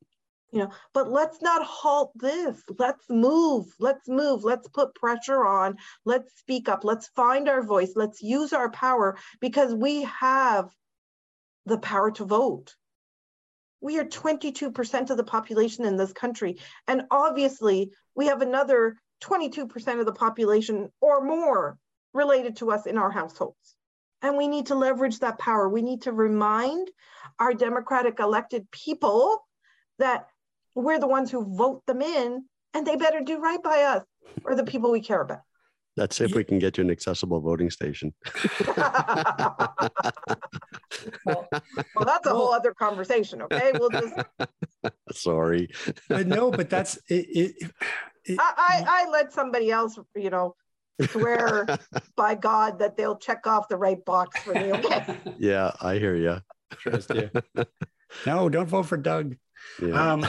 [0.51, 2.61] you know but let's not halt this.
[2.77, 3.65] Let's move.
[3.79, 4.43] Let's move.
[4.43, 5.77] Let's put pressure on.
[6.05, 6.83] Let's speak up.
[6.83, 7.93] Let's find our voice.
[7.95, 10.69] Let's use our power because we have
[11.65, 12.75] the power to vote.
[13.81, 16.57] We are 22% of the population in this country
[16.87, 21.77] and obviously we have another 22% of the population or more
[22.13, 23.75] related to us in our households.
[24.21, 25.69] And we need to leverage that power.
[25.69, 26.89] We need to remind
[27.39, 29.45] our democratic elected people
[29.97, 30.27] that
[30.79, 34.03] we're the ones who vote them in, and they better do right by us
[34.43, 35.41] or the people we care about.
[35.99, 38.13] That's if we can get you an accessible voting station.
[38.67, 39.75] well,
[41.25, 43.41] well, that's a whole other conversation.
[43.41, 44.13] Okay, we'll just.
[45.11, 45.69] Sorry.
[46.07, 47.25] but no, but that's it.
[47.29, 47.71] it,
[48.23, 50.55] it I, I, I let somebody else, you know,
[51.09, 51.67] swear
[52.15, 54.71] by God that they'll check off the right box for me.
[54.71, 55.17] Okay.
[55.37, 56.37] Yeah, I hear you.
[56.71, 57.29] Trust you.
[58.25, 59.35] No, don't vote for Doug.
[59.81, 60.11] Yeah.
[60.13, 60.23] Um,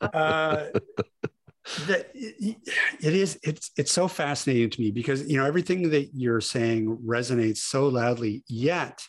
[0.00, 0.66] uh,
[1.86, 6.40] that it is it's it's so fascinating to me because you know everything that you're
[6.40, 9.02] saying resonates so loudly yet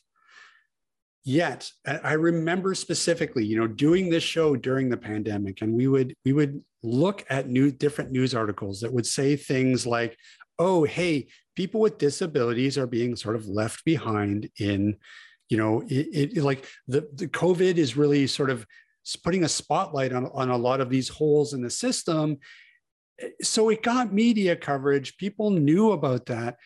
[1.26, 6.16] yet i remember specifically you know doing this show during the pandemic and we would
[6.24, 10.18] we would look at new different news articles that would say things like
[10.58, 11.28] oh hey
[11.58, 14.96] people with disabilities are being sort of left behind in
[15.50, 18.66] you know it, it like the, the covid is really sort of
[19.24, 22.40] putting a spotlight on, on a lot of these holes in the system.
[23.42, 25.18] So it got media coverage.
[25.18, 26.58] People knew about that.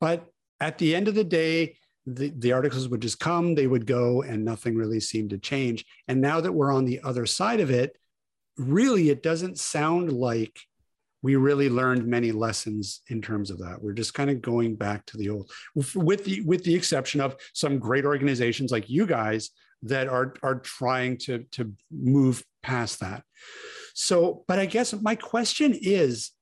[0.00, 0.26] But
[0.60, 4.22] at the end of the day the, the articles would just come they would go
[4.22, 5.84] and nothing really seemed to change.
[6.06, 7.96] And now that we're on the other side of it
[8.56, 10.58] really it doesn't sound like
[11.22, 13.82] we really learned many lessons in terms of that.
[13.82, 17.36] We're just kind of going back to the old, with the with the exception of
[17.54, 19.50] some great organizations like you guys
[19.82, 23.22] that are are trying to to move past that.
[23.94, 26.32] So, but I guess my question is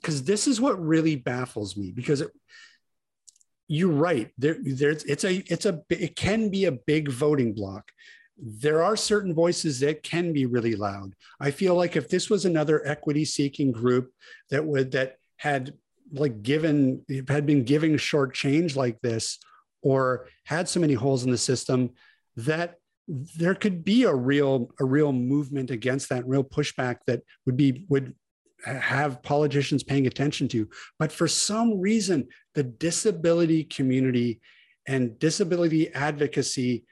[0.00, 2.30] because this is what really baffles me because it,
[3.68, 7.90] you're right there there's it's a it's a it can be a big voting block
[8.44, 11.14] there are certain voices that can be really loud.
[11.40, 14.10] I feel like if this was another equity seeking group
[14.50, 15.74] that would that had
[16.12, 19.38] like given had been giving short change like this
[19.80, 21.90] or had so many holes in the system
[22.36, 22.78] that
[23.36, 27.86] there could be a real a real movement against that real pushback that would be
[27.88, 28.12] would
[28.64, 30.68] have politicians paying attention to.
[30.98, 34.40] But for some reason the disability community
[34.88, 36.84] and disability advocacy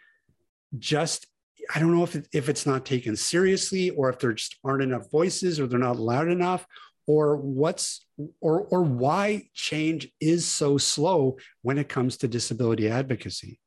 [0.78, 1.26] just
[1.74, 4.82] i don't know if, it, if it's not taken seriously or if there just aren't
[4.82, 6.66] enough voices or they're not loud enough
[7.06, 8.06] or what's
[8.40, 13.58] or or why change is so slow when it comes to disability advocacy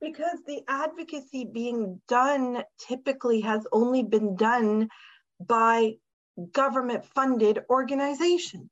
[0.00, 4.88] because the advocacy being done typically has only been done
[5.44, 5.94] by
[6.52, 8.70] government funded organizations,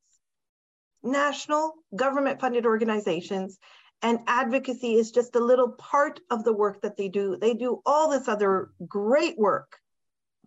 [1.03, 3.59] national government funded organizations.
[4.03, 7.37] And advocacy is just a little part of the work that they do.
[7.37, 9.79] They do all this other great work.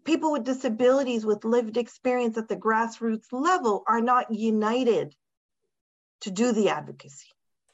[0.06, 5.16] People with disabilities with lived experience at the grassroots level are not united
[6.22, 7.28] to do the advocacy.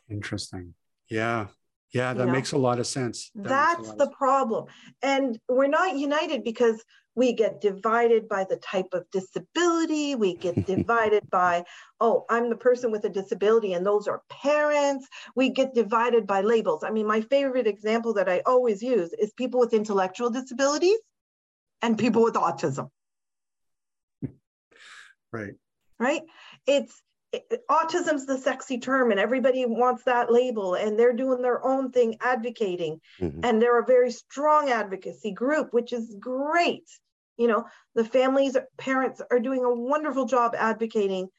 [0.09, 0.73] Interesting.
[1.09, 1.47] Yeah.
[1.95, 2.31] Yeah, that you know?
[2.33, 3.31] makes a lot of sense.
[3.35, 4.65] That That's the problem.
[5.01, 6.83] And we're not united because
[7.15, 10.13] we get divided by the type of disability.
[10.15, 11.63] We get divided by,
[12.01, 15.07] oh, I'm the person with a disability, and those are parents.
[15.37, 16.83] We get divided by labels.
[16.83, 20.99] I mean, my favorite example that I always use is people with intellectual disabilities
[21.81, 22.89] and people with autism.
[25.31, 25.55] Right.
[25.99, 26.21] Right.
[26.65, 27.01] It's
[27.69, 32.17] autism's the sexy term and everybody wants that label and they're doing their own thing
[32.21, 32.99] advocating.
[33.19, 33.41] Mm-hmm.
[33.43, 36.87] and they're a very strong advocacy group which is great.
[37.37, 41.29] You know the families parents are doing a wonderful job advocating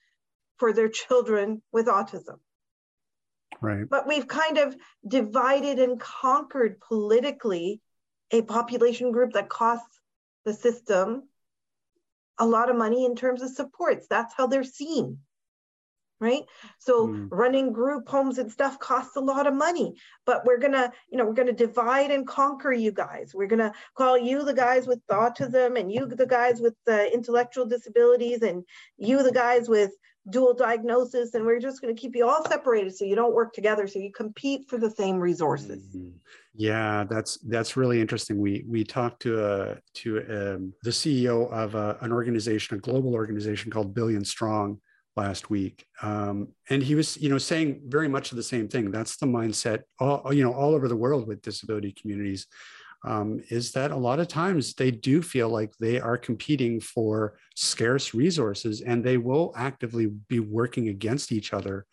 [0.58, 2.38] for their children with autism.
[3.60, 3.88] Right.
[3.88, 7.80] But we've kind of divided and conquered politically
[8.30, 10.00] a population group that costs
[10.44, 11.28] the system
[12.38, 14.06] a lot of money in terms of supports.
[14.08, 15.18] That's how they're seen
[16.20, 16.44] right
[16.78, 17.28] so mm.
[17.30, 21.24] running group homes and stuff costs a lot of money but we're gonna you know
[21.24, 25.78] we're gonna divide and conquer you guys we're gonna call you the guys with autism
[25.78, 28.64] and you the guys with the intellectual disabilities and
[28.96, 29.92] you the guys with
[30.30, 33.52] dual diagnosis and we're just going to keep you all separated so you don't work
[33.52, 36.08] together so you compete for the same resources mm-hmm.
[36.54, 41.76] yeah that's that's really interesting we we talked to a to um, the ceo of
[41.76, 44.80] a, an organization a global organization called billion strong
[45.16, 45.86] last week.
[46.02, 48.90] Um, and he was you know saying very much the same thing.
[48.90, 52.46] That's the mindset all you know all over the world with disability communities
[53.04, 57.38] um, is that a lot of times they do feel like they are competing for
[57.54, 61.86] scarce resources and they will actively be working against each other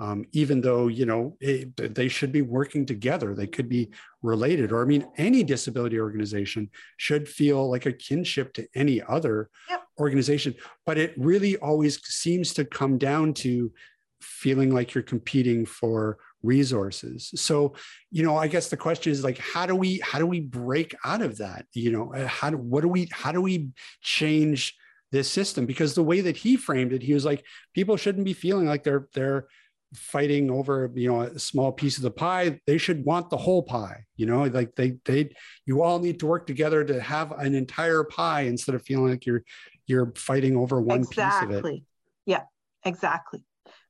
[0.00, 3.90] um, even though you know it, they should be working together they could be
[4.22, 9.50] related or i mean any disability organization should feel like a kinship to any other
[9.68, 9.82] yep.
[9.98, 10.54] organization.
[10.86, 13.72] But it really always seems to come down to
[14.20, 17.30] feeling like you're competing for resources.
[17.36, 17.74] So
[18.10, 20.94] you know i guess the question is like how do we how do we break
[21.04, 21.66] out of that?
[21.72, 23.68] You know uh, how do what do we how do we
[24.00, 24.76] change
[25.12, 25.66] this system?
[25.66, 28.84] Because the way that he framed it he was like people shouldn't be feeling like
[28.84, 29.46] they're they're
[29.94, 33.62] fighting over you know a small piece of the pie they should want the whole
[33.62, 35.28] pie you know like they they
[35.66, 39.26] you all need to work together to have an entire pie instead of feeling like
[39.26, 39.42] you're
[39.86, 41.48] you're fighting over one exactly.
[41.48, 41.82] piece of it.
[42.26, 42.42] Yeah
[42.84, 43.42] exactly.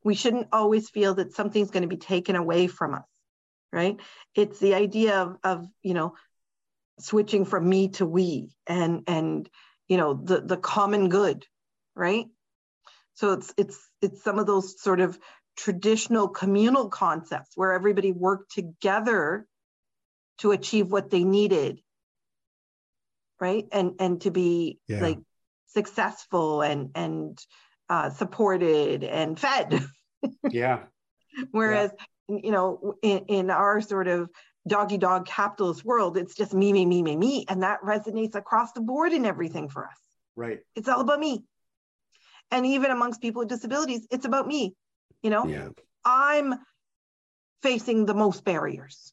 [0.03, 3.05] We shouldn't always feel that something's going to be taken away from us
[3.73, 4.01] right?
[4.35, 6.15] It's the idea of, of you know
[6.99, 9.49] switching from me to we and and
[9.89, 11.47] you know the the common good
[11.95, 12.27] right?
[13.15, 15.19] So it's it's it's some of those sort of
[15.57, 19.47] traditional communal concepts where everybody worked together
[20.39, 21.81] to achieve what they needed
[23.41, 23.67] right?
[23.73, 25.01] And and to be yeah.
[25.01, 25.19] like
[25.69, 27.39] successful and and
[27.89, 29.83] uh, supported and fed.
[30.51, 30.81] Yeah.
[31.51, 31.93] Whereas
[32.29, 32.37] yeah.
[32.43, 34.29] you know in, in our sort of
[34.69, 38.73] doggy dog capitalist world it's just me me me me me and that resonates across
[38.73, 39.97] the board in everything for us.
[40.37, 40.59] Right.
[40.77, 41.43] It's all about me.
[42.51, 44.75] And even amongst people with disabilities it's about me
[45.23, 45.69] you know yeah.
[46.05, 46.55] i'm
[47.63, 49.13] facing the most barriers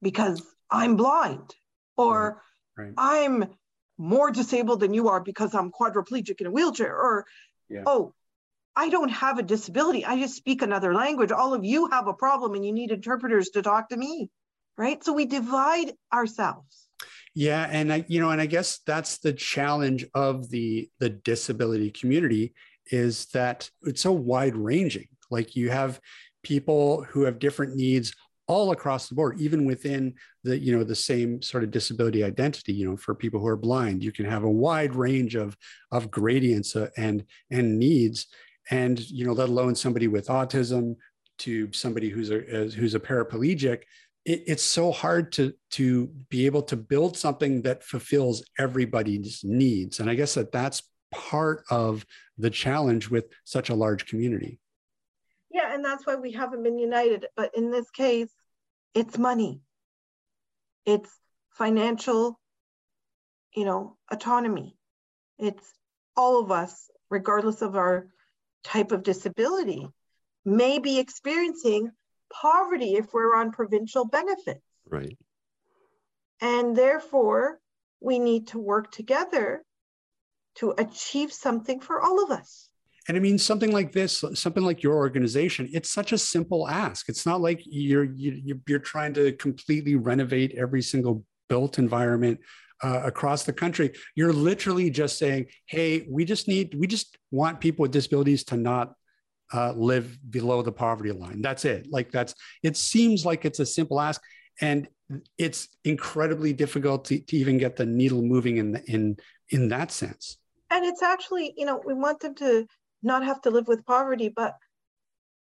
[0.00, 1.54] because i'm blind
[1.96, 2.42] or
[2.76, 2.84] right.
[2.84, 2.94] Right.
[2.96, 3.44] i'm
[3.98, 7.26] more disabled than you are because i'm quadriplegic in a wheelchair or
[7.68, 7.82] yeah.
[7.86, 8.14] oh
[8.74, 10.04] I don't have a disability.
[10.04, 11.30] I just speak another language.
[11.30, 14.30] All of you have a problem and you need interpreters to talk to me.
[14.78, 15.02] Right.
[15.04, 16.88] So we divide ourselves.
[17.34, 17.66] Yeah.
[17.70, 22.54] And I, you know, and I guess that's the challenge of the the disability community
[22.92, 25.08] is that it's so wide ranging.
[25.30, 25.98] Like you have
[26.44, 28.14] people who have different needs
[28.48, 30.12] all across the board even within
[30.44, 32.72] the you know the same sort of disability identity.
[32.72, 35.56] You know for people who are blind you can have a wide range of
[35.90, 38.26] of gradients uh, and and needs.
[38.70, 40.96] And you know let alone somebody with autism
[41.38, 42.40] to somebody who's a
[42.76, 43.82] who's a paraplegic
[44.24, 49.98] it, it's so hard to to be able to build something that fulfills everybody's needs.
[49.98, 50.82] And i guess that that's
[51.12, 52.04] part of
[52.42, 54.58] the challenge with such a large community
[55.50, 58.30] yeah and that's why we haven't been united but in this case
[58.94, 59.60] it's money
[60.84, 61.10] it's
[61.50, 62.38] financial
[63.54, 64.76] you know autonomy
[65.38, 65.72] it's
[66.16, 68.08] all of us regardless of our
[68.64, 69.88] type of disability
[70.44, 71.90] may be experiencing
[72.32, 74.64] poverty if we're on provincial benefits.
[74.88, 75.18] Right.
[76.40, 77.58] And therefore,
[78.00, 79.62] we need to work together
[80.56, 82.68] to achieve something for all of us.
[83.08, 87.08] And I mean, something like this, something like your organization, it's such a simple ask.
[87.08, 92.38] It's not like you're you, are you're trying to completely renovate every single built environment
[92.82, 93.92] uh, across the country.
[94.14, 98.56] You're literally just saying, "Hey, we just need, we just want people with disabilities to
[98.56, 98.94] not
[99.52, 101.42] uh, live below the poverty line.
[101.42, 101.88] That's it.
[101.90, 102.34] Like that's.
[102.62, 104.22] It seems like it's a simple ask,
[104.60, 104.88] and
[105.38, 109.16] it's incredibly difficult to, to even get the needle moving in the, in
[109.50, 110.38] in that sense.
[110.72, 112.66] And it's actually, you know, we want them to
[113.02, 114.56] not have to live with poverty, but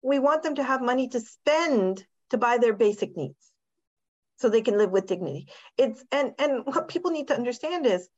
[0.03, 3.53] we want them to have money to spend to buy their basic needs
[4.39, 5.47] so they can live with dignity.
[5.79, 8.09] It's and and what people need to understand is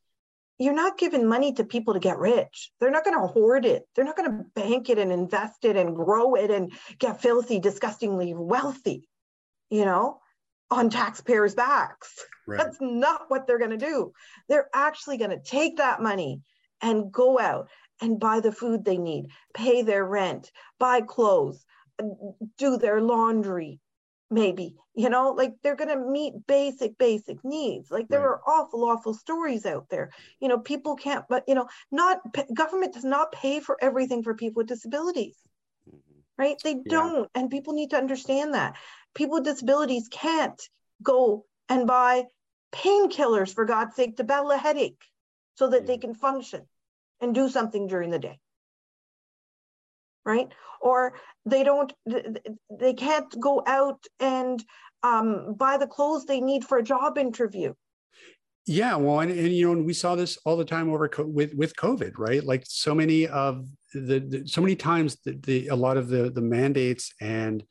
[0.58, 2.70] you're not giving money to people to get rich.
[2.80, 3.86] They're not going to hoard it.
[3.94, 7.58] They're not going to bank it and invest it and grow it and get filthy,
[7.58, 9.08] disgustingly wealthy,
[9.70, 10.20] you know,
[10.70, 12.24] on taxpayers' backs.
[12.46, 12.58] Right.
[12.58, 14.12] That's not what they're going to do.
[14.48, 16.40] They're actually going to take that money
[16.82, 17.68] and go out
[18.00, 21.64] and buy the food they need, pay their rent, buy clothes,
[22.58, 23.80] do their laundry,
[24.32, 28.26] maybe you know like they're going to meet basic basic needs like there right.
[28.26, 30.10] are awful awful stories out there
[30.40, 32.18] you know people can't but you know not
[32.54, 35.36] government does not pay for everything for people with disabilities
[35.88, 36.20] mm-hmm.
[36.38, 36.82] right they yeah.
[36.86, 38.74] don't and people need to understand that
[39.14, 40.62] people with disabilities can't
[41.02, 42.24] go and buy
[42.72, 45.04] painkillers for god's sake to battle a headache
[45.56, 45.88] so that yeah.
[45.88, 46.62] they can function
[47.22, 48.38] and do something during the day.
[50.24, 50.48] Right?
[50.80, 51.14] Or
[51.46, 51.92] they don't
[52.70, 54.62] they can't go out and
[55.02, 57.72] um, buy the clothes they need for a job interview.
[58.66, 61.26] Yeah well and, and you know and we saw this all the time over co-
[61.26, 62.44] with with covid right?
[62.44, 66.30] Like so many of the, the so many times the, the a lot of the
[66.30, 67.64] the mandates and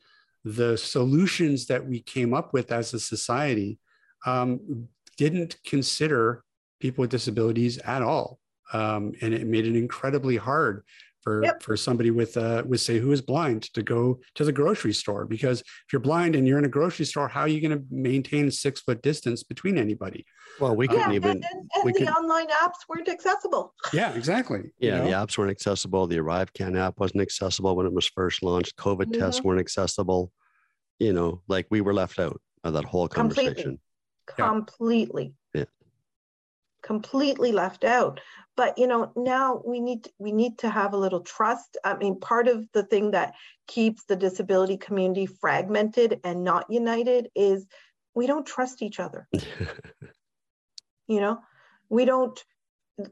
[0.44, 3.78] the solutions that we came up with as a society
[4.26, 6.44] um, didn't consider
[6.80, 8.38] people with disabilities at all
[8.72, 10.84] um, and it made it incredibly hard
[11.22, 11.62] for yep.
[11.62, 15.24] for somebody with uh with say who is blind to go to the grocery store.
[15.24, 17.84] Because if you're blind and you're in a grocery store how are you going to
[17.90, 20.26] maintain six foot distance between anybody?
[20.60, 23.74] Well we couldn't yeah, even and, and, and we the could, online apps weren't accessible.
[23.92, 25.04] Yeah exactly yeah you know?
[25.04, 26.06] the apps weren't accessible.
[26.06, 28.76] The ArriveCAN app wasn't accessible when it was first launched.
[28.76, 29.20] Covid mm-hmm.
[29.20, 30.32] tests weren't accessible.
[30.98, 33.78] You know like we were left out of that whole conversation.
[34.26, 35.34] Completely.
[35.54, 35.60] Yeah.
[35.60, 35.64] yeah
[36.82, 38.20] completely left out.
[38.56, 41.76] But you know now we need we need to have a little trust.
[41.84, 43.34] I mean part of the thing that
[43.66, 47.66] keeps the disability community fragmented and not united is
[48.14, 49.28] we don't trust each other.
[51.08, 51.40] You know
[51.90, 52.42] we don't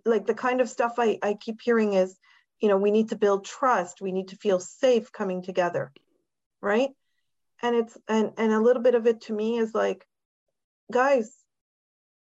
[0.06, 2.16] like the kind of stuff I, I keep hearing is
[2.60, 4.00] you know we need to build trust.
[4.00, 5.92] We need to feel safe coming together
[6.60, 6.90] right?
[7.62, 10.06] And it's and and a little bit of it to me is like
[10.92, 11.30] guys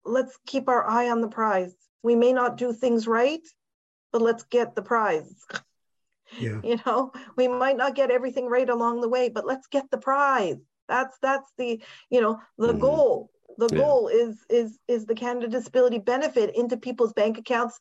[0.04, 1.74] let's keep our eye on the prize.
[2.02, 3.46] We may not do things right,
[4.12, 5.32] but let's get the prize.
[6.38, 6.60] Yeah.
[6.62, 9.98] you know, we might not get everything right along the way, but let's get the
[9.98, 10.58] prize.
[10.86, 12.78] That's that's the, you know, the mm-hmm.
[12.78, 13.30] goal.
[13.58, 13.78] The yeah.
[13.78, 17.80] goal is is is the Canada Disability benefit into people's bank accounts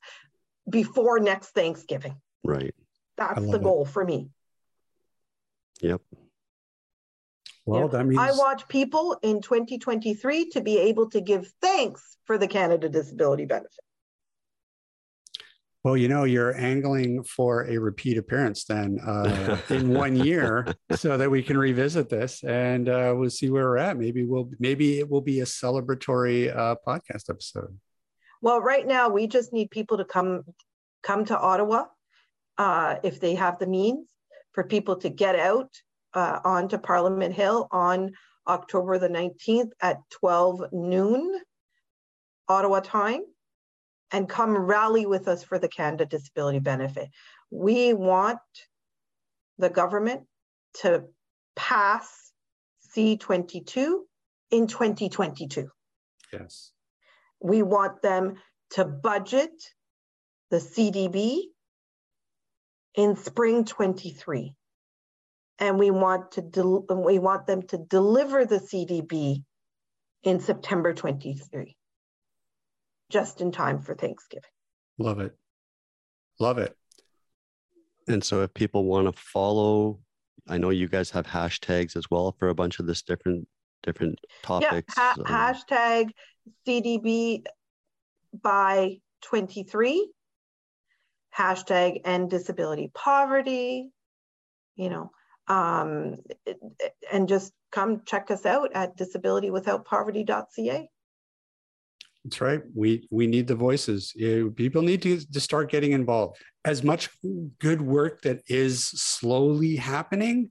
[0.68, 2.20] before next Thanksgiving.
[2.44, 2.74] Right.
[3.18, 3.90] That's the goal it.
[3.90, 4.32] for me.
[5.82, 6.02] Yep.
[7.66, 12.38] Well, that means I want people in 2023 to be able to give thanks for
[12.38, 13.72] the Canada Disability Benefit.
[15.84, 21.18] Well, you know, you're angling for a repeat appearance then uh, in one year, so
[21.18, 23.98] that we can revisit this and uh, we'll see where we're at.
[23.98, 27.78] Maybe we'll maybe it will be a celebratory uh, podcast episode.
[28.42, 30.44] Well, right now we just need people to come
[31.02, 31.86] come to Ottawa
[32.58, 34.10] uh, if they have the means,
[34.52, 35.72] for people to get out
[36.14, 38.12] uh, onto Parliament Hill on
[38.48, 41.40] October the 19th at 12 noon,
[42.48, 43.22] Ottawa time,
[44.12, 47.10] and come rally with us for the Canada Disability Benefit.
[47.52, 48.40] We want
[49.58, 50.24] the government
[50.82, 51.04] to
[51.56, 52.32] pass
[52.96, 54.00] C22
[54.52, 55.70] in 2022.
[56.34, 56.72] Yes.
[57.40, 58.36] We want them
[58.72, 59.52] to budget
[60.50, 61.42] the CDB
[62.96, 64.56] in spring 23
[65.60, 69.44] and we want to del- we want them to deliver the CDB
[70.24, 71.76] in September 23
[73.10, 74.50] just in time for Thanksgiving.
[74.98, 75.36] Love it.
[76.40, 76.76] Love it.
[78.08, 80.00] And so if people want to follow,
[80.48, 83.48] I know you guys have hashtags as well for a bunch of this different
[83.84, 84.94] different topics.
[84.98, 86.10] Yeah, ha- um, hashtag
[86.68, 87.46] CDB
[88.42, 90.12] by 23,
[91.38, 93.90] hashtag end disability poverty,
[94.76, 95.12] you know,
[95.50, 96.18] um,
[97.12, 100.90] and just come check us out at disabilitywithoutpoverty.ca.
[102.24, 102.62] That's right.
[102.76, 104.14] We we need the voices.
[104.56, 106.38] People need to, to start getting involved.
[106.66, 107.10] As much
[107.60, 110.50] good work that is slowly happening,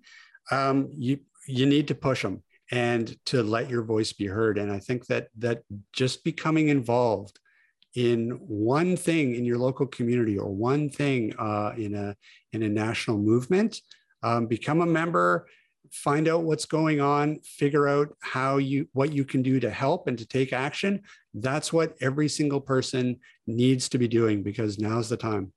[0.50, 4.58] um, you you need to push them and to let your voice be heard.
[4.58, 7.38] And I think that that just becoming involved
[7.94, 12.16] in one thing in your local community or one thing uh, in a
[12.52, 13.80] in a national movement,
[14.22, 15.46] um, become a member
[15.92, 20.06] find out what's going on figure out how you what you can do to help
[20.06, 21.02] and to take action.
[21.34, 25.52] That's what every single person needs to be doing because now's the time.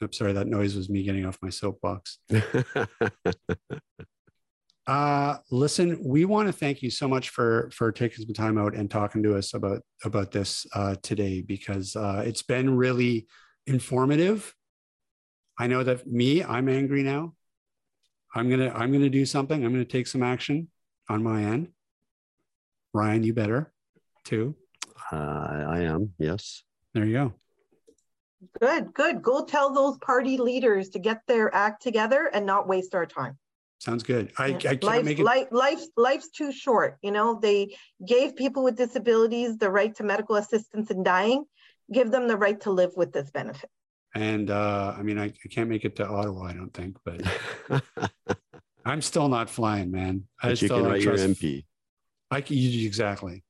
[0.00, 2.18] I'm sorry that noise was me getting off my soapbox.
[4.86, 8.74] Uh listen we want to thank you so much for for taking some time out
[8.74, 13.26] and talking to us about about this uh today because uh it's been really
[13.66, 14.54] informative
[15.58, 17.32] i know that me i'm angry now
[18.34, 19.64] I'm gonna I'm gonna do something.
[19.64, 20.68] I'm gonna take some action
[21.08, 21.68] on my end.
[22.92, 23.72] Ryan, you better
[24.24, 24.56] too.
[25.12, 26.12] Uh, I am.
[26.18, 26.62] Yes.
[26.94, 27.32] There you go.
[28.60, 29.22] Good, good.
[29.22, 33.38] Go tell those party leaders to get their act together and not waste our time.
[33.78, 34.32] Sounds good.
[34.38, 34.56] I, yeah.
[34.56, 35.24] I can't life, make it.
[35.24, 36.98] Life, life's, life's too short.
[37.02, 37.76] You know, they
[38.06, 41.44] gave people with disabilities the right to medical assistance in dying.
[41.92, 43.70] Give them the right to live with this benefit.
[44.14, 47.20] And uh, I mean, I, I, can't make it to Ottawa, I don't think, but
[48.84, 50.24] I'm still not flying, man.
[50.40, 51.64] But I you can write your MP.
[52.30, 53.42] I can exactly.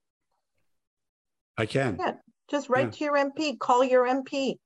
[1.59, 1.99] I can.
[2.01, 2.15] Yeah,
[2.51, 2.91] just write yeah.
[2.91, 4.57] to your MP, call your MP,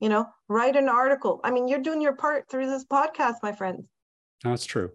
[0.00, 1.40] you know, write an article.
[1.42, 3.86] I mean, you're doing your part through this podcast, my friends.
[4.44, 4.90] That's true.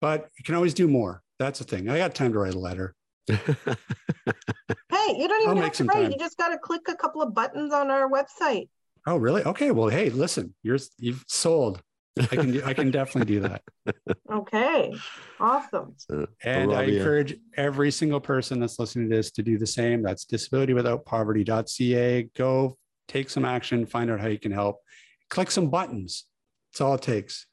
[0.00, 1.22] But you can always do more.
[1.38, 1.88] That's the thing.
[1.88, 2.94] I got time to write a letter.
[3.26, 6.02] hey, you don't even I'll have to write.
[6.02, 6.12] Time.
[6.12, 8.68] You just got to click a couple of buttons on our website.
[9.06, 9.44] Oh, really?
[9.44, 9.70] Okay.
[9.70, 11.82] Well, hey, listen, you're you've sold.
[12.20, 13.62] I can I can definitely do that.
[14.30, 14.94] Okay.
[15.38, 15.94] Awesome.
[15.98, 20.02] So, and I encourage every single person that's listening to this to do the same.
[20.02, 22.30] That's disabilitywithoutpoverty.ca.
[22.34, 22.78] Go
[23.08, 24.80] take some action, find out how you can help.
[25.28, 26.24] Click some buttons.
[26.70, 27.46] That's all it takes.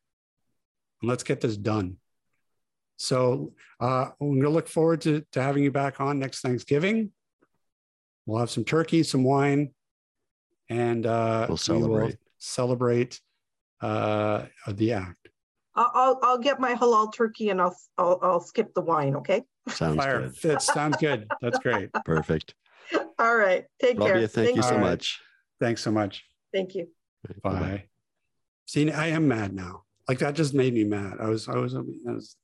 [1.01, 1.97] And let's get this done.
[2.95, 7.11] So uh, we're going to look forward to, to having you back on next Thanksgiving.
[8.25, 9.71] We'll have some turkey, some wine,
[10.69, 12.05] and uh, we'll celebrate.
[12.05, 13.21] We will celebrate
[13.81, 15.29] uh, the act.
[15.75, 19.15] I'll, I'll get my halal turkey and I'll, I'll, I'll skip the wine.
[19.17, 19.43] Okay.
[19.69, 20.21] Sounds Fire.
[20.21, 20.35] good.
[20.41, 21.27] That sounds good.
[21.41, 21.89] That's great.
[22.05, 22.53] Perfect.
[23.17, 23.65] All right.
[23.81, 24.27] Take Rabia, care.
[24.27, 24.81] Thank, thank you so right.
[24.81, 25.21] much.
[25.61, 26.25] Thanks so much.
[26.53, 26.89] Thank you.
[27.41, 27.59] Bye.
[27.59, 27.83] Bye.
[28.65, 29.83] See, I am mad now.
[30.07, 31.17] Like that just made me mad.
[31.19, 32.35] I was, I was, I was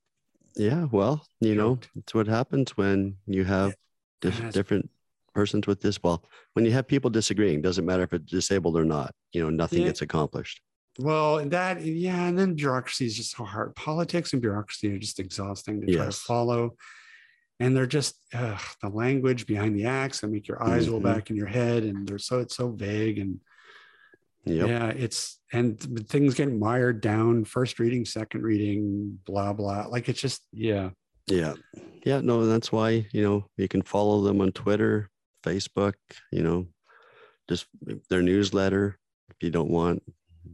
[0.56, 0.86] yeah.
[0.92, 3.76] Well, you know, it's what happens when you have
[4.22, 4.90] different
[5.36, 6.24] persons with this well
[6.54, 9.82] when you have people disagreeing doesn't matter if it's disabled or not you know nothing
[9.82, 9.88] yeah.
[9.88, 10.62] gets accomplished
[10.98, 15.20] well that yeah and then bureaucracy is just so hard politics and bureaucracy are just
[15.20, 16.18] exhausting to try yes.
[16.18, 16.76] to follow
[17.60, 20.94] and they're just ugh, the language behind the acts that make your eyes mm-hmm.
[20.94, 23.40] roll back in your head and they're so it's so vague and
[24.46, 24.68] yep.
[24.68, 30.22] yeah it's and things get mired down first reading second reading blah blah like it's
[30.22, 30.90] just yeah
[31.28, 31.54] yeah
[32.06, 35.10] yeah no that's why you know you can follow them on twitter
[35.46, 35.94] Facebook,
[36.32, 36.68] you know,
[37.48, 37.68] just
[38.10, 38.98] their newsletter.
[39.30, 40.04] If you don't want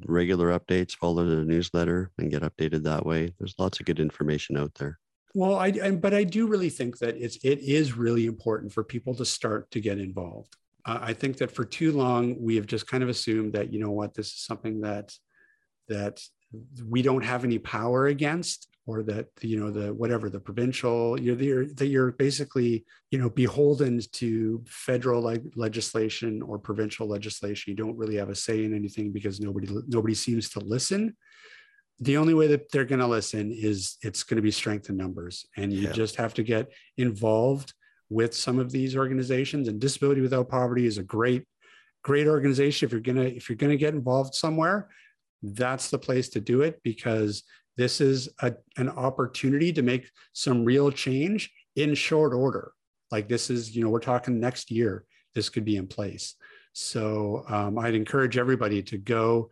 [0.06, 3.34] regular updates, follow the newsletter and get updated that way.
[3.40, 5.00] There's lots of good information out there.
[5.34, 9.16] Well, I, but I do really think that it's it is really important for people
[9.16, 10.56] to start to get involved.
[10.86, 13.80] Uh, I think that for too long we have just kind of assumed that you
[13.80, 15.14] know what this is something that
[15.88, 16.22] that
[16.86, 18.68] we don't have any power against.
[18.88, 23.30] Or that you know the whatever the provincial you're there that you're basically you know
[23.30, 27.72] beholden to federal like legislation or provincial legislation.
[27.72, 31.16] You don't really have a say in anything because nobody nobody seems to listen.
[32.00, 34.98] The only way that they're going to listen is it's going to be strength in
[34.98, 35.92] numbers and you Yeah.
[35.92, 37.74] just have to get involved
[38.10, 41.44] with some of these organizations and disability without poverty is a great
[42.04, 42.88] great organization.
[42.88, 44.90] If you're going to if you're going to get involved somewhere
[45.44, 47.44] that's the place to do it because
[47.78, 52.74] this is a, an opportunity to make some real change in short order.
[53.12, 56.36] Like this is you know we're talking next year this could be in place.
[56.74, 59.50] So um, i'd encourage everybody to go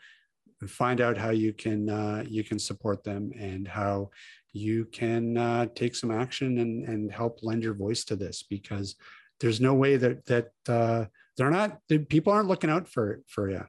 [0.61, 4.09] and find out how you can uh, you can support them and how
[4.51, 8.95] you can uh, take some action and, and help lend your voice to this because
[9.39, 11.05] there's no way that that uh,
[11.37, 13.63] they're not people aren't looking out for for you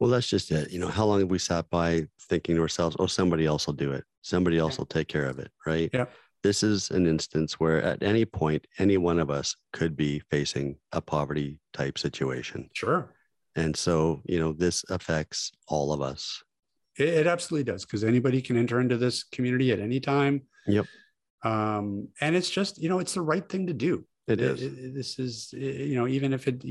[0.00, 0.70] Well, that's just it.
[0.70, 3.74] You know, how long have we sat by thinking to ourselves, oh, somebody else will
[3.74, 4.04] do it.
[4.22, 5.90] Somebody else will take care of it, right?
[5.92, 6.06] Yeah.
[6.42, 10.76] This is an instance where at any point, any one of us could be facing
[10.92, 12.68] a poverty type situation.
[12.74, 13.14] sure
[13.56, 16.42] And so, you know, this affects all of us.
[16.98, 20.42] It, it absolutely does because anybody can enter into this community at any time.
[20.66, 20.86] Yep.
[21.44, 24.06] Um, and it's just you know it's the right thing to do.
[24.26, 24.62] It It- is.
[24.62, 26.64] it- this is you know even if it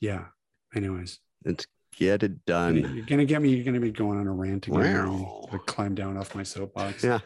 [0.00, 0.26] yeah.
[0.74, 1.66] Anyways, It's
[1.96, 2.76] get it done.
[2.94, 3.50] you're gonna get me.
[3.54, 4.80] You're gonna be going on a rant again.
[4.96, 7.04] I'm gonna climb down off my soapbox.
[7.04, 7.20] Yeah.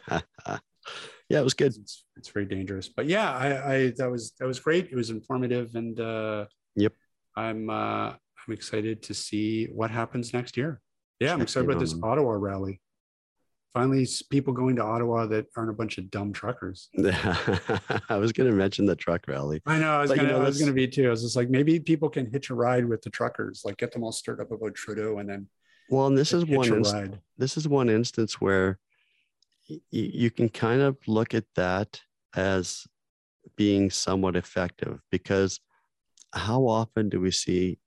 [1.29, 1.75] yeah, it was good.
[1.77, 2.89] It's, it's very dangerous.
[2.89, 4.89] But yeah, I, I that was that was great.
[4.91, 6.47] It was informative, and uh,
[6.77, 6.93] Yep.
[7.37, 10.81] I'm uh, I'm excited to see what happens next year.
[11.21, 12.81] Yeah, I'm excited about this Ottawa rally.
[13.77, 16.89] Finally, people going to Ottawa that aren't a bunch of dumb truckers.
[16.99, 19.61] I was going to mention the truck rally.
[19.67, 19.91] I know.
[19.93, 21.07] I was But, you know, I was that's- gonna be too.
[21.09, 23.93] I was just like, maybe people can hitch a ride with the truckers, like get
[23.93, 25.49] them all stirred up about Trudeau, and then
[25.91, 28.79] Well, and this is one inst- this is one instance where
[29.69, 32.01] y- you can kind of look at that
[32.35, 32.87] as
[33.57, 35.61] being somewhat effective because
[36.33, 37.79] how often do we see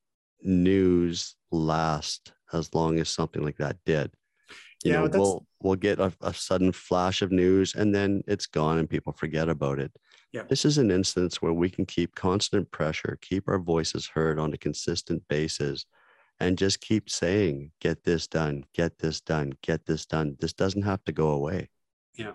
[0.43, 4.11] news last as long as something like that did?
[4.83, 8.45] You Yeah, know, we'll we'll get a, a sudden flash of news and then it's
[8.45, 9.91] gone and people forget about it.
[10.31, 10.43] Yeah.
[10.47, 14.53] This is an instance where we can keep constant pressure, keep our voices heard on
[14.53, 15.85] a consistent basis,
[16.39, 20.37] and just keep saying, get this done, get this done, get this done.
[20.39, 21.69] This doesn't have to go away.
[22.15, 22.33] Yeah.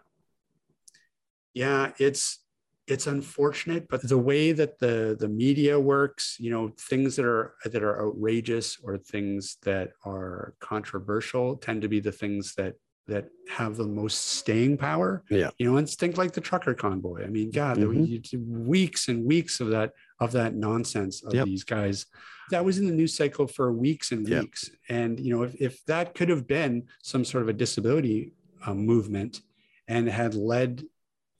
[1.55, 2.43] Yeah it's
[2.87, 7.55] it's unfortunate but the way that the the media works you know things that are
[7.64, 12.74] that are outrageous or things that are controversial tend to be the things that
[13.07, 15.51] that have the most staying power Yeah.
[15.59, 18.47] you know and think like the trucker convoy i mean god Mhm.
[18.66, 21.47] weeks and weeks of that of that nonsense of Yep.
[21.47, 22.07] these guys
[22.51, 24.43] that was in the news cycle for weeks and Yep.
[24.43, 28.32] weeks and you know if, if that could have been some sort of a disability
[28.66, 29.41] uh, movement
[29.89, 30.82] and had led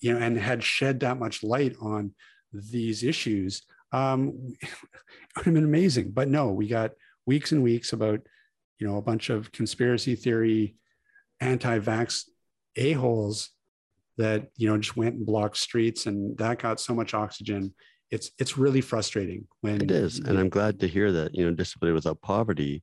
[0.05, 2.13] you know, and had shed that much light on
[2.53, 4.69] these issues, um, it
[5.35, 6.11] would have been amazing.
[6.11, 6.91] But no, we got
[7.25, 8.21] weeks and weeks about,
[8.79, 10.77] you know, a bunch of conspiracy theory,
[11.41, 12.25] anti-vax
[12.77, 13.49] a-holes
[14.19, 17.73] that, you know, just went and blocked streets and that got so much oxygen.
[18.11, 20.19] It's, it's really frustrating when It is.
[20.19, 22.83] And I'm glad to hear that, you know, Disability Without Poverty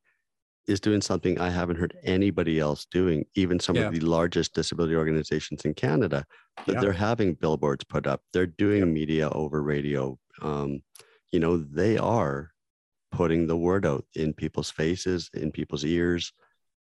[0.72, 3.88] is doing something I haven't heard anybody else doing, even some Yeah.
[3.88, 6.26] of the largest disability organizations in Canada,
[6.66, 6.82] that Yeah.
[6.82, 8.24] they're having billboards put up.
[8.34, 10.18] They're doing media over radio.
[10.42, 10.82] Um,
[11.32, 12.52] you know, they are
[13.12, 16.34] putting the word out in people's faces, in people's ears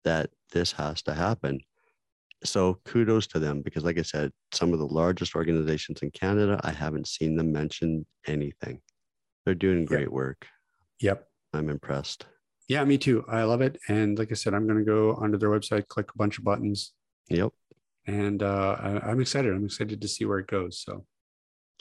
[0.03, 1.59] that this has to happen.
[2.43, 6.59] So kudos to them because, like I said, some of the largest organizations in Canada,
[6.63, 8.81] I haven't seen them mention anything.
[9.45, 10.47] They're doing great work.
[10.99, 11.27] Yep.
[11.53, 12.25] I'm impressed.
[12.67, 13.25] Yeah, me too.
[13.27, 13.77] I love it.
[13.89, 16.43] And like I said, I'm going to go onto their website, click a bunch of
[16.43, 16.93] buttons,
[17.29, 17.51] Yep.
[18.07, 19.53] and uh, I, I'm excited.
[19.53, 20.79] I'm excited to see where it goes.
[20.79, 21.05] So,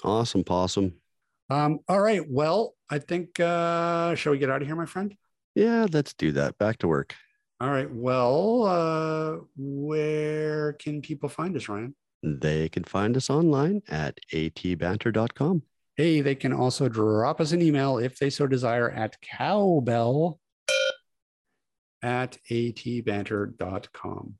[0.04, 0.94] Awesome, possum.
[1.50, 2.22] um, all right.
[2.28, 5.14] Well, I think, uh, shall we get out of here, my friend?
[5.54, 6.58] Yeah, let's do that.
[6.58, 7.14] Back to work.
[7.60, 7.88] All right.
[7.92, 11.94] Well, uh, where can people find us, Ryan?
[12.24, 15.62] They can find us online at atbanter.com.
[15.96, 20.40] Hey, they can also drop us an email if they so desire at cowbell
[22.02, 24.34] at atbanter.com.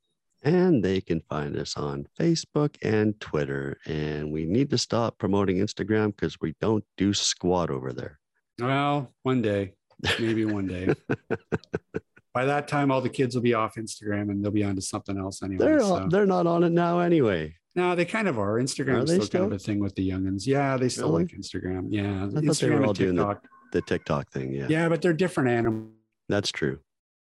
[0.45, 3.77] And they can find us on Facebook and Twitter.
[3.85, 8.19] And we need to stop promoting Instagram because we don't do squat over there.
[8.59, 9.73] Well, one day,
[10.19, 10.93] maybe one day.
[12.33, 15.17] By that time, all the kids will be off Instagram and they'll be onto something
[15.17, 15.63] else anyway.
[15.65, 16.07] They're so.
[16.09, 17.55] they're not on it now anyway.
[17.75, 18.59] No, they kind of are.
[18.59, 20.45] Instagram is they still, kind of a thing with the youngins.
[20.45, 21.23] Yeah, they still Really?
[21.23, 21.87] like Instagram.
[21.89, 23.37] Yeah, they Instagram were all and doing the-
[23.71, 24.51] The TikTok thing.
[24.51, 25.89] Yeah, Yeah, but they're different animals.
[26.27, 26.79] that's true.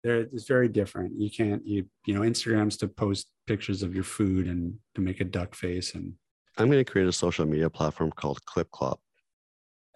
[0.03, 1.13] They're, it's very different.
[1.19, 5.19] You can't you you know Instagrams to post pictures of your food and to make
[5.21, 6.13] a duck face and
[6.59, 8.99] I'm going to create a social media platform called Clip Clop.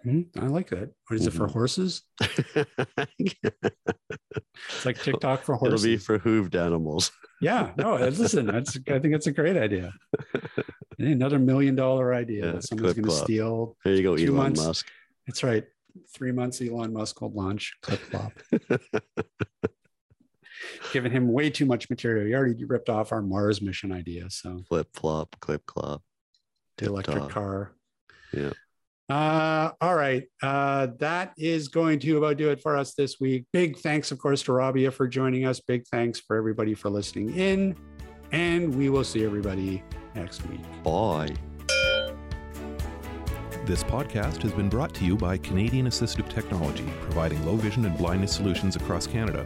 [0.03, 0.91] Hmm, I like that.
[1.07, 1.51] What is it for Mhm.
[1.53, 2.01] horses?
[4.67, 5.83] It's like TikTok for horses.
[5.85, 7.11] It'll be for hooved animals.
[7.41, 9.91] yeah, no, listen, that's I think it's a great idea.
[10.99, 13.75] Another million dollar idea Yeah, that someone's going to steal.
[13.83, 14.63] There you go, Two Elon months.
[14.65, 14.87] Musk.
[15.27, 15.65] That's right.
[16.13, 18.33] Three months Elon Musk will launch Clip Flop.
[20.93, 22.25] Giving him way too much material.
[22.27, 24.29] He already ripped off our Mars mission idea.
[24.29, 26.01] So Flip flop, clip clop.
[26.77, 27.31] the electric Tip-top.
[27.31, 27.71] car.
[28.33, 28.51] Yeah.
[29.09, 30.23] Uh, all right.
[30.41, 33.45] Uh, that is going to about do it for us this week.
[33.51, 35.59] Big thanks, of course, to Rabia for joining us.
[35.59, 37.75] Big thanks for everybody for listening in.
[38.31, 39.83] And we will see everybody
[40.15, 40.61] next week.
[40.83, 41.35] Bye.
[43.65, 47.97] This podcast has been brought to you by Canadian Assistive Technology, providing low vision and
[47.97, 49.45] blindness solutions across Canada.